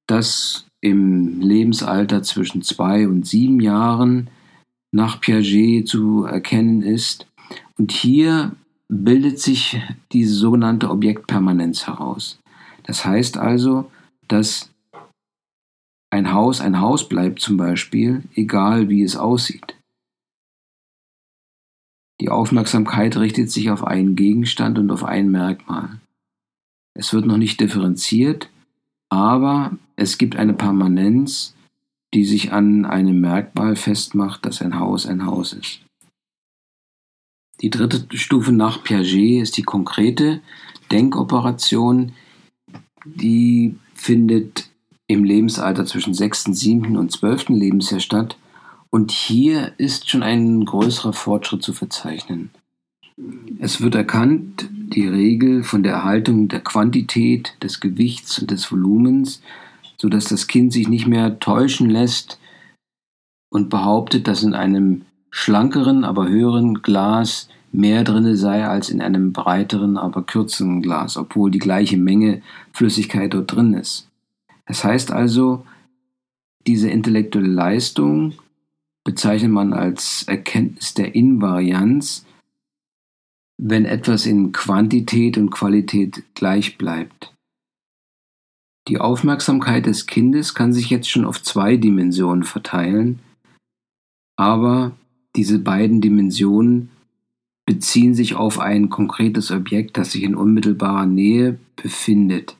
das 0.06 0.66
im 0.80 1.40
Lebensalter 1.40 2.22
zwischen 2.22 2.62
zwei 2.62 3.08
und 3.08 3.26
sieben 3.26 3.60
Jahren 3.60 4.30
nach 4.92 5.20
Piaget 5.20 5.88
zu 5.88 6.24
erkennen 6.24 6.82
ist. 6.82 7.26
Und 7.76 7.92
hier 7.92 8.52
bildet 8.88 9.38
sich 9.38 9.80
diese 10.12 10.34
sogenannte 10.34 10.90
Objektpermanenz 10.90 11.86
heraus. 11.86 12.38
Das 12.88 13.04
heißt 13.04 13.36
also, 13.36 13.90
dass 14.26 14.70
ein 16.10 16.32
Haus 16.32 16.60
ein 16.60 16.80
Haus 16.80 17.08
bleibt 17.08 17.38
zum 17.38 17.58
Beispiel, 17.58 18.24
egal 18.34 18.88
wie 18.88 19.02
es 19.02 19.14
aussieht. 19.14 19.76
Die 22.20 22.30
Aufmerksamkeit 22.30 23.16
richtet 23.18 23.50
sich 23.50 23.70
auf 23.70 23.84
einen 23.84 24.16
Gegenstand 24.16 24.78
und 24.78 24.90
auf 24.90 25.04
ein 25.04 25.30
Merkmal. 25.30 26.00
Es 26.94 27.12
wird 27.12 27.26
noch 27.26 27.36
nicht 27.36 27.60
differenziert, 27.60 28.50
aber 29.10 29.76
es 29.94 30.18
gibt 30.18 30.36
eine 30.36 30.54
Permanenz, 30.54 31.54
die 32.14 32.24
sich 32.24 32.52
an 32.52 32.86
einem 32.86 33.20
Merkmal 33.20 33.76
festmacht, 33.76 34.46
dass 34.46 34.62
ein 34.62 34.78
Haus 34.78 35.06
ein 35.06 35.26
Haus 35.26 35.52
ist. 35.52 35.80
Die 37.60 37.70
dritte 37.70 38.16
Stufe 38.16 38.52
nach 38.52 38.82
Piaget 38.82 39.42
ist 39.42 39.56
die 39.58 39.62
konkrete 39.62 40.40
Denkoperation, 40.90 42.12
die 43.16 43.76
findet 43.94 44.68
im 45.06 45.24
Lebensalter 45.24 45.86
zwischen 45.86 46.14
6., 46.14 46.44
7. 46.44 46.96
und 46.96 47.10
12. 47.10 47.48
Lebensjahr 47.50 48.00
statt. 48.00 48.36
Und 48.90 49.10
hier 49.10 49.72
ist 49.78 50.08
schon 50.08 50.22
ein 50.22 50.64
größerer 50.64 51.12
Fortschritt 51.12 51.62
zu 51.62 51.72
verzeichnen. 51.72 52.50
Es 53.58 53.80
wird 53.80 53.94
erkannt, 53.94 54.68
die 54.70 55.06
Regel 55.06 55.64
von 55.64 55.82
der 55.82 55.94
Erhaltung 55.94 56.48
der 56.48 56.60
Quantität, 56.60 57.54
des 57.62 57.80
Gewichts 57.80 58.38
und 58.38 58.50
des 58.50 58.70
Volumens, 58.70 59.42
sodass 59.96 60.26
das 60.26 60.46
Kind 60.46 60.72
sich 60.72 60.88
nicht 60.88 61.06
mehr 61.06 61.40
täuschen 61.40 61.90
lässt 61.90 62.38
und 63.50 63.70
behauptet, 63.70 64.28
dass 64.28 64.42
in 64.42 64.54
einem 64.54 65.02
schlankeren, 65.30 66.04
aber 66.04 66.28
höheren 66.28 66.82
Glas 66.82 67.48
mehr 67.78 68.02
drinne 68.02 68.36
sei 68.36 68.66
als 68.66 68.90
in 68.90 69.00
einem 69.00 69.32
breiteren, 69.32 69.98
aber 69.98 70.24
kürzeren 70.24 70.82
Glas, 70.82 71.16
obwohl 71.16 71.52
die 71.52 71.60
gleiche 71.60 71.96
Menge 71.96 72.42
Flüssigkeit 72.72 73.32
dort 73.32 73.52
drin 73.54 73.72
ist. 73.72 74.08
Das 74.66 74.82
heißt 74.82 75.12
also, 75.12 75.64
diese 76.66 76.90
intellektuelle 76.90 77.48
Leistung 77.48 78.34
bezeichnet 79.04 79.52
man 79.52 79.72
als 79.72 80.24
Erkenntnis 80.26 80.94
der 80.94 81.14
Invarianz, 81.14 82.26
wenn 83.58 83.84
etwas 83.84 84.26
in 84.26 84.50
Quantität 84.50 85.38
und 85.38 85.50
Qualität 85.50 86.24
gleich 86.34 86.78
bleibt. 86.78 87.32
Die 88.88 88.98
Aufmerksamkeit 88.98 89.86
des 89.86 90.06
Kindes 90.06 90.52
kann 90.52 90.72
sich 90.72 90.90
jetzt 90.90 91.08
schon 91.08 91.24
auf 91.24 91.42
zwei 91.42 91.76
Dimensionen 91.76 92.42
verteilen, 92.42 93.20
aber 94.36 94.96
diese 95.36 95.60
beiden 95.60 96.00
Dimensionen 96.00 96.90
beziehen 97.68 98.14
sich 98.14 98.34
auf 98.34 98.60
ein 98.60 98.88
konkretes 98.88 99.50
Objekt, 99.50 99.98
das 99.98 100.12
sich 100.12 100.22
in 100.22 100.34
unmittelbarer 100.34 101.04
Nähe 101.04 101.58
befindet. 101.76 102.56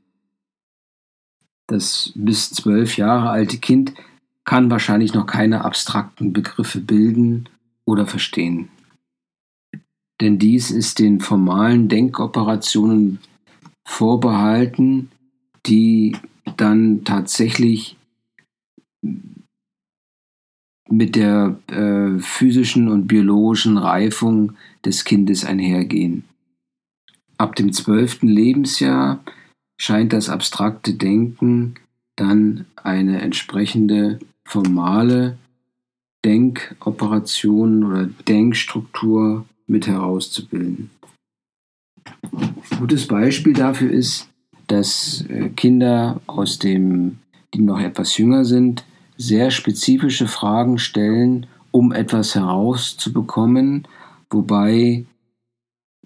Das 1.66 2.12
bis 2.14 2.50
zwölf 2.50 2.98
Jahre 2.98 3.30
alte 3.30 3.56
Kind 3.56 3.94
kann 4.44 4.70
wahrscheinlich 4.70 5.14
noch 5.14 5.24
keine 5.24 5.64
abstrakten 5.64 6.34
Begriffe 6.34 6.80
bilden 6.80 7.48
oder 7.86 8.06
verstehen. 8.06 8.68
Denn 10.20 10.38
dies 10.38 10.70
ist 10.70 10.98
den 10.98 11.20
formalen 11.20 11.88
Denkoperationen 11.88 13.18
vorbehalten, 13.86 15.10
die 15.64 16.18
dann 16.58 17.04
tatsächlich 17.04 17.96
mit 20.90 21.16
der 21.16 21.59
äh, 21.68 22.18
physischen 22.18 22.88
und 22.88 23.07
biologischen 23.07 23.79
Reifung 23.79 24.55
des 24.85 25.05
Kindes 25.05 25.44
einhergehen. 25.44 26.24
Ab 27.37 27.55
dem 27.57 27.72
zwölften 27.72 28.29
Lebensjahr 28.29 29.20
scheint 29.79 30.12
das 30.12 30.29
abstrakte 30.29 30.94
Denken 30.94 31.74
dann 32.16 32.66
eine 32.77 33.20
entsprechende 33.20 34.18
formale 34.44 35.38
Denkoperation 36.24 37.85
oder 37.85 38.07
Denkstruktur 38.27 39.44
mit 39.66 39.87
herauszubilden. 39.87 40.90
Ein 42.33 42.79
gutes 42.79 43.07
Beispiel 43.07 43.53
dafür 43.53 43.90
ist, 43.90 44.29
dass 44.66 45.24
äh, 45.29 45.51
Kinder 45.51 46.20
aus 46.27 46.59
dem, 46.59 47.18
die 47.55 47.61
noch 47.61 47.81
etwas 47.81 48.16
jünger 48.18 48.44
sind, 48.44 48.85
sehr 49.18 49.50
spezifische 49.50 50.28
Fragen 50.28 50.78
stellen, 50.78 51.46
um 51.72 51.92
etwas 51.92 52.35
herauszubekommen, 52.35 53.87
wobei 54.31 55.04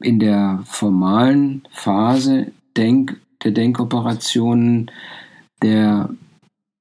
in 0.00 0.18
der 0.18 0.60
formalen 0.64 1.62
Phase 1.70 2.52
Denk, 2.76 3.20
der 3.44 3.52
Denkoperationen 3.52 4.90
der 5.62 6.08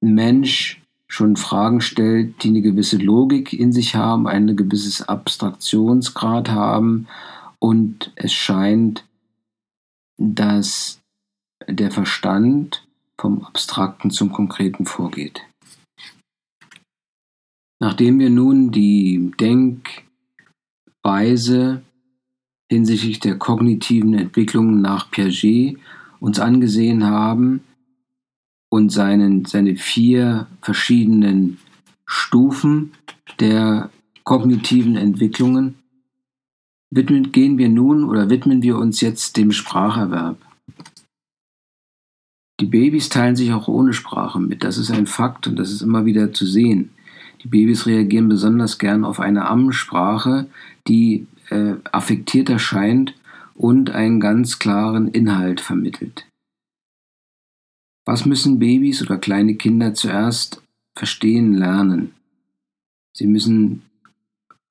Mensch 0.00 0.82
schon 1.06 1.36
Fragen 1.36 1.82
stellt, 1.82 2.42
die 2.42 2.48
eine 2.48 2.62
gewisse 2.62 2.96
Logik 2.96 3.52
in 3.52 3.72
sich 3.72 3.94
haben, 3.94 4.26
ein 4.26 4.56
gewisses 4.56 5.06
Abstraktionsgrad 5.06 6.48
haben 6.48 7.06
und 7.58 8.10
es 8.16 8.32
scheint, 8.32 9.04
dass 10.16 11.00
der 11.68 11.90
Verstand 11.90 12.86
vom 13.20 13.44
Abstrakten 13.44 14.10
zum 14.10 14.32
Konkreten 14.32 14.86
vorgeht. 14.86 15.42
Nachdem 17.82 18.20
wir 18.20 18.30
nun 18.30 18.70
die 18.70 19.32
Denkweise 21.02 21.82
hinsichtlich 22.70 23.18
der 23.18 23.36
kognitiven 23.38 24.14
Entwicklung 24.14 24.80
nach 24.80 25.10
Piaget 25.10 25.78
uns 26.20 26.38
angesehen 26.38 27.02
haben 27.02 27.64
und 28.68 28.92
seinen, 28.92 29.46
seine 29.46 29.74
vier 29.74 30.46
verschiedenen 30.60 31.58
Stufen 32.06 32.92
der 33.40 33.90
kognitiven 34.22 34.94
Entwicklungen, 34.94 35.74
widmen, 36.88 37.32
gehen 37.32 37.58
wir 37.58 37.68
nun 37.68 38.04
oder 38.04 38.30
widmen 38.30 38.62
wir 38.62 38.78
uns 38.78 39.00
jetzt 39.00 39.36
dem 39.36 39.50
Spracherwerb. 39.50 40.36
Die 42.60 42.66
Babys 42.66 43.08
teilen 43.08 43.34
sich 43.34 43.52
auch 43.52 43.66
ohne 43.66 43.92
Sprache 43.92 44.38
mit. 44.38 44.62
Das 44.62 44.78
ist 44.78 44.92
ein 44.92 45.08
Fakt 45.08 45.48
und 45.48 45.56
das 45.56 45.72
ist 45.72 45.82
immer 45.82 46.04
wieder 46.04 46.32
zu 46.32 46.46
sehen. 46.46 46.90
Die 47.42 47.48
Babys 47.48 47.86
reagieren 47.86 48.28
besonders 48.28 48.78
gern 48.78 49.04
auf 49.04 49.20
eine 49.20 49.46
Ammensprache, 49.48 50.48
die 50.86 51.26
äh, 51.50 51.74
affektiert 51.90 52.48
erscheint 52.50 53.14
und 53.54 53.90
einen 53.90 54.20
ganz 54.20 54.58
klaren 54.58 55.08
Inhalt 55.08 55.60
vermittelt. 55.60 56.26
Was 58.04 58.26
müssen 58.26 58.58
Babys 58.58 59.02
oder 59.02 59.18
kleine 59.18 59.54
Kinder 59.54 59.94
zuerst 59.94 60.62
verstehen 60.96 61.54
lernen? 61.54 62.14
Sie 63.14 63.26
müssen 63.26 63.82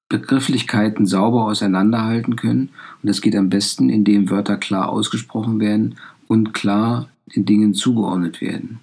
Begrifflichkeiten 0.10 1.05
sauber 1.05 1.45
auseinanderhalten 1.45 2.36
können 2.36 2.69
und 3.01 3.07
das 3.07 3.21
geht 3.21 3.36
am 3.36 3.49
besten, 3.49 3.89
indem 3.89 4.29
Wörter 4.29 4.57
klar 4.57 4.89
ausgesprochen 4.89 5.60
werden 5.60 5.95
und 6.27 6.53
klar 6.53 7.10
den 7.34 7.45
Dingen 7.45 7.73
zugeordnet 7.73 8.41
werden. 8.41 8.79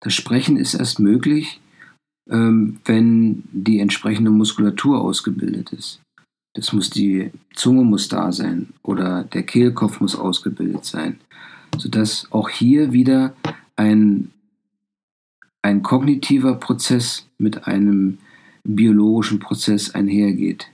Das 0.00 0.14
Sprechen 0.14 0.56
ist 0.56 0.74
erst 0.74 0.98
möglich, 0.98 1.60
wenn 2.30 3.42
die 3.50 3.80
entsprechende 3.80 4.30
Muskulatur 4.30 5.00
ausgebildet 5.00 5.72
ist. 5.72 6.00
Das 6.54 6.72
muss 6.72 6.90
die 6.90 7.30
Zunge 7.54 7.84
muss 7.84 8.08
da 8.08 8.32
sein 8.32 8.68
oder 8.82 9.24
der 9.24 9.42
Kehlkopf 9.42 10.00
muss 10.00 10.16
ausgebildet 10.16 10.84
sein, 10.84 11.20
sodass 11.76 12.26
auch 12.30 12.48
hier 12.48 12.92
wieder 12.92 13.34
ein, 13.76 14.30
ein 15.62 15.82
kognitiver 15.82 16.54
Prozess 16.54 17.26
mit 17.38 17.66
einem 17.66 18.18
biologischen 18.64 19.38
Prozess 19.38 19.94
einhergeht. 19.94 20.70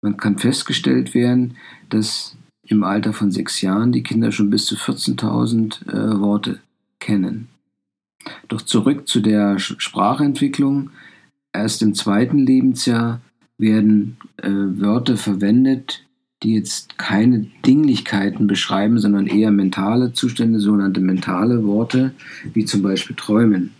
Man 0.00 0.16
kann 0.16 0.38
festgestellt 0.38 1.12
werden, 1.14 1.56
dass 1.88 2.36
im 2.62 2.84
Alter 2.84 3.12
von 3.12 3.30
sechs 3.30 3.60
Jahren 3.60 3.92
die 3.92 4.02
Kinder 4.02 4.30
schon 4.30 4.50
bis 4.50 4.66
zu 4.66 4.76
14.000 4.76 5.88
äh, 5.88 6.20
Worte 6.20 6.60
kennen. 7.00 7.48
Doch 8.48 8.62
zurück 8.62 9.08
zu 9.08 9.20
der 9.20 9.58
Sprachentwicklung. 9.58 10.90
Erst 11.52 11.82
im 11.82 11.94
zweiten 11.94 12.38
Lebensjahr 12.38 13.20
werden 13.58 14.16
äh, 14.36 14.48
Wörter 14.50 15.16
verwendet, 15.16 16.04
die 16.42 16.54
jetzt 16.54 16.98
keine 16.98 17.46
Dinglichkeiten 17.66 18.46
beschreiben, 18.46 18.98
sondern 18.98 19.26
eher 19.26 19.50
mentale 19.50 20.12
Zustände, 20.12 20.60
sogenannte 20.60 21.00
mentale 21.00 21.64
Worte, 21.64 22.12
wie 22.52 22.64
zum 22.64 22.82
Beispiel 22.82 23.16
träumen. 23.16 23.72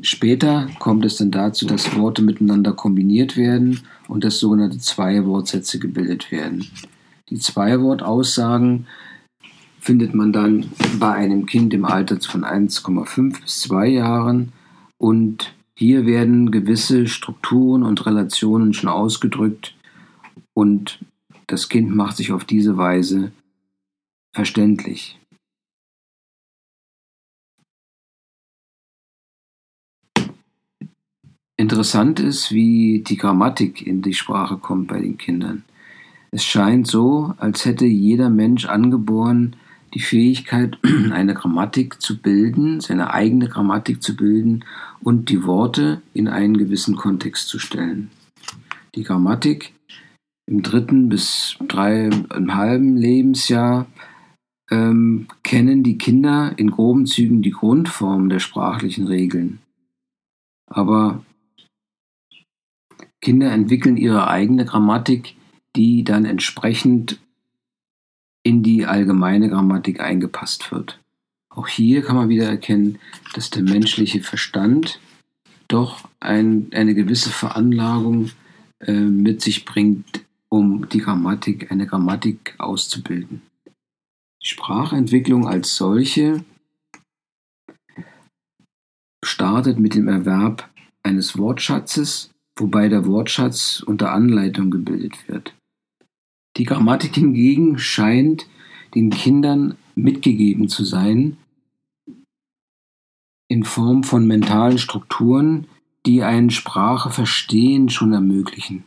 Später 0.00 0.68
kommt 0.78 1.04
es 1.04 1.16
dann 1.16 1.32
dazu, 1.32 1.66
dass 1.66 1.96
Worte 1.96 2.22
miteinander 2.22 2.72
kombiniert 2.72 3.36
werden 3.36 3.80
und 4.06 4.22
dass 4.22 4.38
sogenannte 4.38 4.78
Zwei-Wortsätze 4.78 5.80
gebildet 5.80 6.30
werden. 6.30 6.64
Die 7.30 7.38
Zwei-Wort-Aussagen 7.38 8.86
findet 9.88 10.12
man 10.12 10.34
dann 10.34 10.70
bei 11.00 11.14
einem 11.14 11.46
Kind 11.46 11.72
im 11.72 11.86
Alter 11.86 12.20
von 12.20 12.44
1,5 12.44 13.40
bis 13.40 13.60
2 13.62 13.88
Jahren 13.88 14.52
und 14.98 15.54
hier 15.78 16.04
werden 16.04 16.50
gewisse 16.50 17.06
Strukturen 17.06 17.82
und 17.82 18.04
Relationen 18.04 18.74
schon 18.74 18.90
ausgedrückt 18.90 19.74
und 20.52 21.02
das 21.46 21.70
Kind 21.70 21.96
macht 21.96 22.18
sich 22.18 22.32
auf 22.32 22.44
diese 22.44 22.76
Weise 22.76 23.32
verständlich. 24.34 25.18
Interessant 31.56 32.20
ist, 32.20 32.52
wie 32.52 33.02
die 33.08 33.16
Grammatik 33.16 33.86
in 33.86 34.02
die 34.02 34.12
Sprache 34.12 34.58
kommt 34.58 34.88
bei 34.88 35.00
den 35.00 35.16
Kindern. 35.16 35.64
Es 36.30 36.44
scheint 36.44 36.86
so, 36.86 37.32
als 37.38 37.64
hätte 37.64 37.86
jeder 37.86 38.28
Mensch 38.28 38.66
angeboren 38.66 39.56
die 39.98 40.04
Fähigkeit, 40.04 40.78
eine 41.10 41.34
Grammatik 41.34 42.00
zu 42.00 42.22
bilden, 42.22 42.80
seine 42.80 43.12
eigene 43.12 43.48
Grammatik 43.48 44.00
zu 44.00 44.14
bilden 44.14 44.64
und 45.00 45.28
die 45.28 45.44
Worte 45.44 46.02
in 46.14 46.28
einen 46.28 46.56
gewissen 46.56 46.94
Kontext 46.94 47.48
zu 47.48 47.58
stellen. 47.58 48.10
Die 48.94 49.02
Grammatik 49.02 49.74
im 50.46 50.62
dritten 50.62 51.08
bis 51.08 51.56
dreieinhalben 51.66 52.96
Lebensjahr 52.96 53.86
ähm, 54.70 55.26
kennen 55.42 55.82
die 55.82 55.98
Kinder 55.98 56.52
in 56.56 56.70
groben 56.70 57.06
Zügen 57.06 57.42
die 57.42 57.50
Grundform 57.50 58.28
der 58.28 58.38
sprachlichen 58.38 59.08
Regeln. 59.08 59.58
Aber 60.70 61.24
Kinder 63.20 63.50
entwickeln 63.50 63.96
ihre 63.96 64.28
eigene 64.28 64.64
Grammatik, 64.64 65.34
die 65.74 66.04
dann 66.04 66.24
entsprechend 66.24 67.18
in 68.48 68.62
die 68.62 68.86
allgemeine 68.86 69.50
Grammatik 69.50 70.00
eingepasst 70.00 70.72
wird. 70.72 70.98
Auch 71.50 71.68
hier 71.68 72.00
kann 72.00 72.16
man 72.16 72.30
wieder 72.30 72.46
erkennen, 72.48 72.98
dass 73.34 73.50
der 73.50 73.62
menschliche 73.62 74.22
Verstand 74.22 75.00
doch 75.68 76.08
ein, 76.18 76.68
eine 76.72 76.94
gewisse 76.94 77.28
Veranlagung 77.28 78.30
äh, 78.80 78.92
mit 78.92 79.42
sich 79.42 79.66
bringt, 79.66 80.24
um 80.48 80.88
die 80.88 81.00
Grammatik, 81.00 81.70
eine 81.70 81.86
Grammatik 81.86 82.54
auszubilden. 82.56 83.42
Die 84.42 84.48
Sprachentwicklung 84.48 85.46
als 85.46 85.76
solche 85.76 86.42
startet 89.22 89.78
mit 89.78 89.94
dem 89.94 90.08
Erwerb 90.08 90.70
eines 91.02 91.36
Wortschatzes, 91.36 92.30
wobei 92.56 92.88
der 92.88 93.04
Wortschatz 93.04 93.82
unter 93.86 94.12
Anleitung 94.12 94.70
gebildet 94.70 95.28
wird. 95.28 95.52
Die 96.58 96.64
Grammatik 96.64 97.14
hingegen 97.14 97.78
scheint 97.78 98.46
den 98.94 99.10
Kindern 99.10 99.76
mitgegeben 99.94 100.68
zu 100.68 100.84
sein 100.84 101.36
in 103.48 103.64
Form 103.64 104.04
von 104.04 104.26
mentalen 104.26 104.78
Strukturen, 104.78 105.66
die 106.04 106.22
ein 106.22 106.50
Sprache 106.50 107.10
verstehen 107.10 107.88
schon 107.88 108.12
ermöglichen 108.12 108.84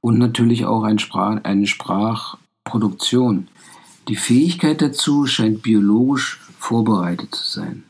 und 0.00 0.18
natürlich 0.18 0.66
auch 0.66 0.84
ein 0.84 0.98
Sprach, 0.98 1.42
eine 1.44 1.66
Sprachproduktion. 1.66 3.48
Die 4.08 4.16
Fähigkeit 4.16 4.82
dazu 4.82 5.26
scheint 5.26 5.62
biologisch 5.62 6.40
vorbereitet 6.58 7.34
zu 7.34 7.46
sein. 7.48 7.84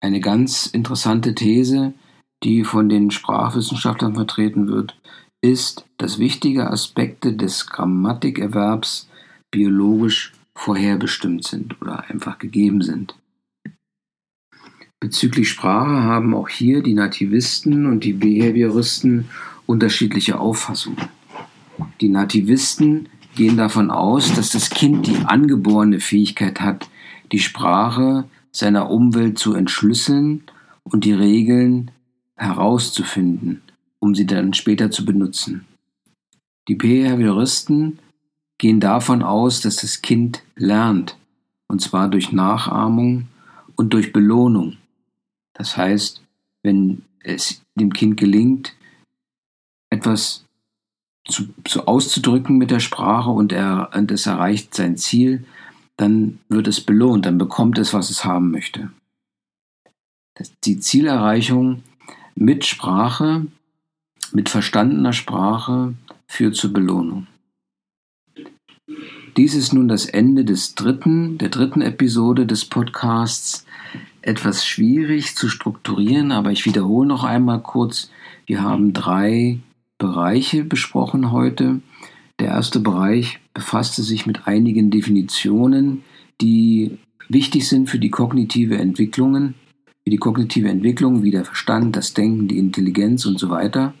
Eine 0.00 0.20
ganz 0.20 0.66
interessante 0.66 1.34
These, 1.34 1.94
die 2.42 2.64
von 2.64 2.88
den 2.88 3.10
Sprachwissenschaftlern 3.10 4.14
vertreten 4.14 4.68
wird, 4.68 4.96
ist, 5.44 5.84
dass 5.98 6.18
wichtige 6.18 6.70
Aspekte 6.70 7.34
des 7.34 7.66
Grammatikerwerbs 7.66 9.08
biologisch 9.50 10.32
vorherbestimmt 10.54 11.44
sind 11.44 11.80
oder 11.82 12.08
einfach 12.08 12.38
gegeben 12.38 12.80
sind. 12.80 13.14
Bezüglich 15.00 15.50
Sprache 15.50 16.02
haben 16.02 16.34
auch 16.34 16.48
hier 16.48 16.82
die 16.82 16.94
Nativisten 16.94 17.84
und 17.84 18.04
die 18.04 18.14
Behavioristen 18.14 19.26
unterschiedliche 19.66 20.40
Auffassungen. 20.40 21.08
Die 22.00 22.08
Nativisten 22.08 23.10
gehen 23.36 23.58
davon 23.58 23.90
aus, 23.90 24.32
dass 24.32 24.50
das 24.50 24.70
Kind 24.70 25.06
die 25.06 25.18
angeborene 25.26 26.00
Fähigkeit 26.00 26.60
hat, 26.60 26.88
die 27.32 27.40
Sprache 27.40 28.24
seiner 28.50 28.88
Umwelt 28.88 29.38
zu 29.38 29.52
entschlüsseln 29.52 30.44
und 30.84 31.04
die 31.04 31.12
Regeln 31.12 31.90
herauszufinden 32.36 33.63
um 34.04 34.14
sie 34.14 34.26
dann 34.26 34.52
später 34.52 34.90
zu 34.90 35.06
benutzen. 35.06 35.64
Die 36.68 36.74
Behavioristen 36.74 38.00
gehen 38.58 38.78
davon 38.78 39.22
aus, 39.22 39.62
dass 39.62 39.76
das 39.76 40.02
Kind 40.02 40.42
lernt, 40.56 41.16
und 41.68 41.80
zwar 41.80 42.10
durch 42.10 42.30
Nachahmung 42.30 43.28
und 43.76 43.94
durch 43.94 44.12
Belohnung. 44.12 44.76
Das 45.54 45.78
heißt, 45.78 46.22
wenn 46.62 47.02
es 47.20 47.62
dem 47.76 47.94
Kind 47.94 48.18
gelingt, 48.18 48.76
etwas 49.88 50.44
zu, 51.26 51.44
zu 51.64 51.86
auszudrücken 51.86 52.58
mit 52.58 52.70
der 52.70 52.80
Sprache 52.80 53.30
und, 53.30 53.52
er, 53.52 53.88
und 53.94 54.10
es 54.10 54.26
erreicht 54.26 54.74
sein 54.74 54.98
Ziel, 54.98 55.46
dann 55.96 56.40
wird 56.50 56.68
es 56.68 56.82
belohnt, 56.82 57.24
dann 57.24 57.38
bekommt 57.38 57.78
es, 57.78 57.94
was 57.94 58.10
es 58.10 58.26
haben 58.26 58.50
möchte. 58.50 58.90
Die 60.64 60.78
Zielerreichung 60.78 61.82
mit 62.34 62.66
Sprache 62.66 63.46
mit 64.34 64.48
verstandener 64.48 65.12
Sprache 65.12 65.94
führt 66.26 66.56
zur 66.56 66.72
Belohnung. 66.72 67.28
Dies 69.36 69.54
ist 69.54 69.72
nun 69.72 69.88
das 69.88 70.06
Ende 70.06 70.44
des 70.44 70.74
dritten, 70.74 71.38
der 71.38 71.48
dritten 71.48 71.80
Episode 71.80 72.44
des 72.44 72.64
Podcasts. 72.64 73.64
Etwas 74.22 74.66
schwierig 74.66 75.36
zu 75.36 75.48
strukturieren, 75.48 76.32
aber 76.32 76.50
ich 76.50 76.66
wiederhole 76.66 77.08
noch 77.08 77.24
einmal 77.24 77.60
kurz. 77.60 78.10
Wir 78.46 78.62
haben 78.62 78.92
drei 78.92 79.60
Bereiche 79.98 80.64
besprochen 80.64 81.30
heute. 81.30 81.80
Der 82.40 82.48
erste 82.48 82.80
Bereich 82.80 83.38
befasste 83.54 84.02
sich 84.02 84.26
mit 84.26 84.46
einigen 84.46 84.90
Definitionen, 84.90 86.02
die 86.40 86.98
wichtig 87.28 87.68
sind 87.68 87.88
für 87.88 87.98
die 87.98 88.10
kognitive 88.10 88.78
Entwicklungen, 88.78 89.54
für 90.02 90.10
die 90.10 90.16
kognitive 90.16 90.68
Entwicklung, 90.68 91.22
wie 91.22 91.30
der 91.30 91.44
Verstand, 91.44 91.94
das 91.94 92.14
Denken, 92.14 92.48
die 92.48 92.58
Intelligenz 92.58 93.26
und 93.26 93.38
so 93.38 93.50
weiter. 93.50 93.94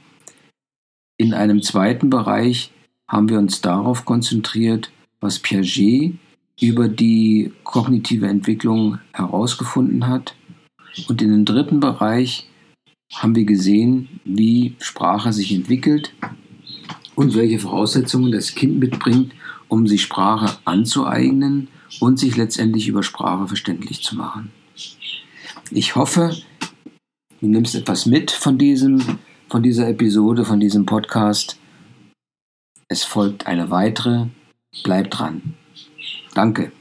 In 1.16 1.32
einem 1.32 1.62
zweiten 1.62 2.10
Bereich 2.10 2.72
haben 3.06 3.28
wir 3.28 3.38
uns 3.38 3.60
darauf 3.60 4.04
konzentriert, 4.04 4.90
was 5.20 5.38
Piaget 5.38 6.14
über 6.60 6.88
die 6.88 7.52
kognitive 7.64 8.26
Entwicklung 8.26 8.98
herausgefunden 9.12 10.06
hat. 10.06 10.34
Und 11.08 11.22
in 11.22 11.30
dem 11.30 11.44
dritten 11.44 11.80
Bereich 11.80 12.48
haben 13.14 13.34
wir 13.34 13.44
gesehen, 13.44 14.20
wie 14.24 14.74
Sprache 14.78 15.32
sich 15.32 15.52
entwickelt 15.52 16.14
und 17.14 17.34
welche 17.34 17.58
Voraussetzungen 17.58 18.32
das 18.32 18.54
Kind 18.54 18.78
mitbringt, 18.78 19.32
um 19.68 19.86
sich 19.86 20.02
Sprache 20.02 20.58
anzueignen 20.64 21.68
und 22.00 22.18
sich 22.18 22.36
letztendlich 22.36 22.88
über 22.88 23.02
Sprache 23.02 23.46
verständlich 23.46 24.02
zu 24.02 24.16
machen. 24.16 24.50
Ich 25.70 25.96
hoffe, 25.96 26.36
du 27.40 27.46
nimmst 27.46 27.74
etwas 27.74 28.06
mit 28.06 28.30
von, 28.30 28.58
diesem, 28.58 29.18
von 29.48 29.62
dieser 29.62 29.88
Episode, 29.88 30.44
von 30.44 30.60
diesem 30.60 30.86
Podcast. 30.86 31.58
Es 32.88 33.04
folgt 33.04 33.46
eine 33.46 33.70
weitere. 33.70 34.26
Bleib 34.82 35.10
dran. 35.10 35.54
Danke. 36.34 36.72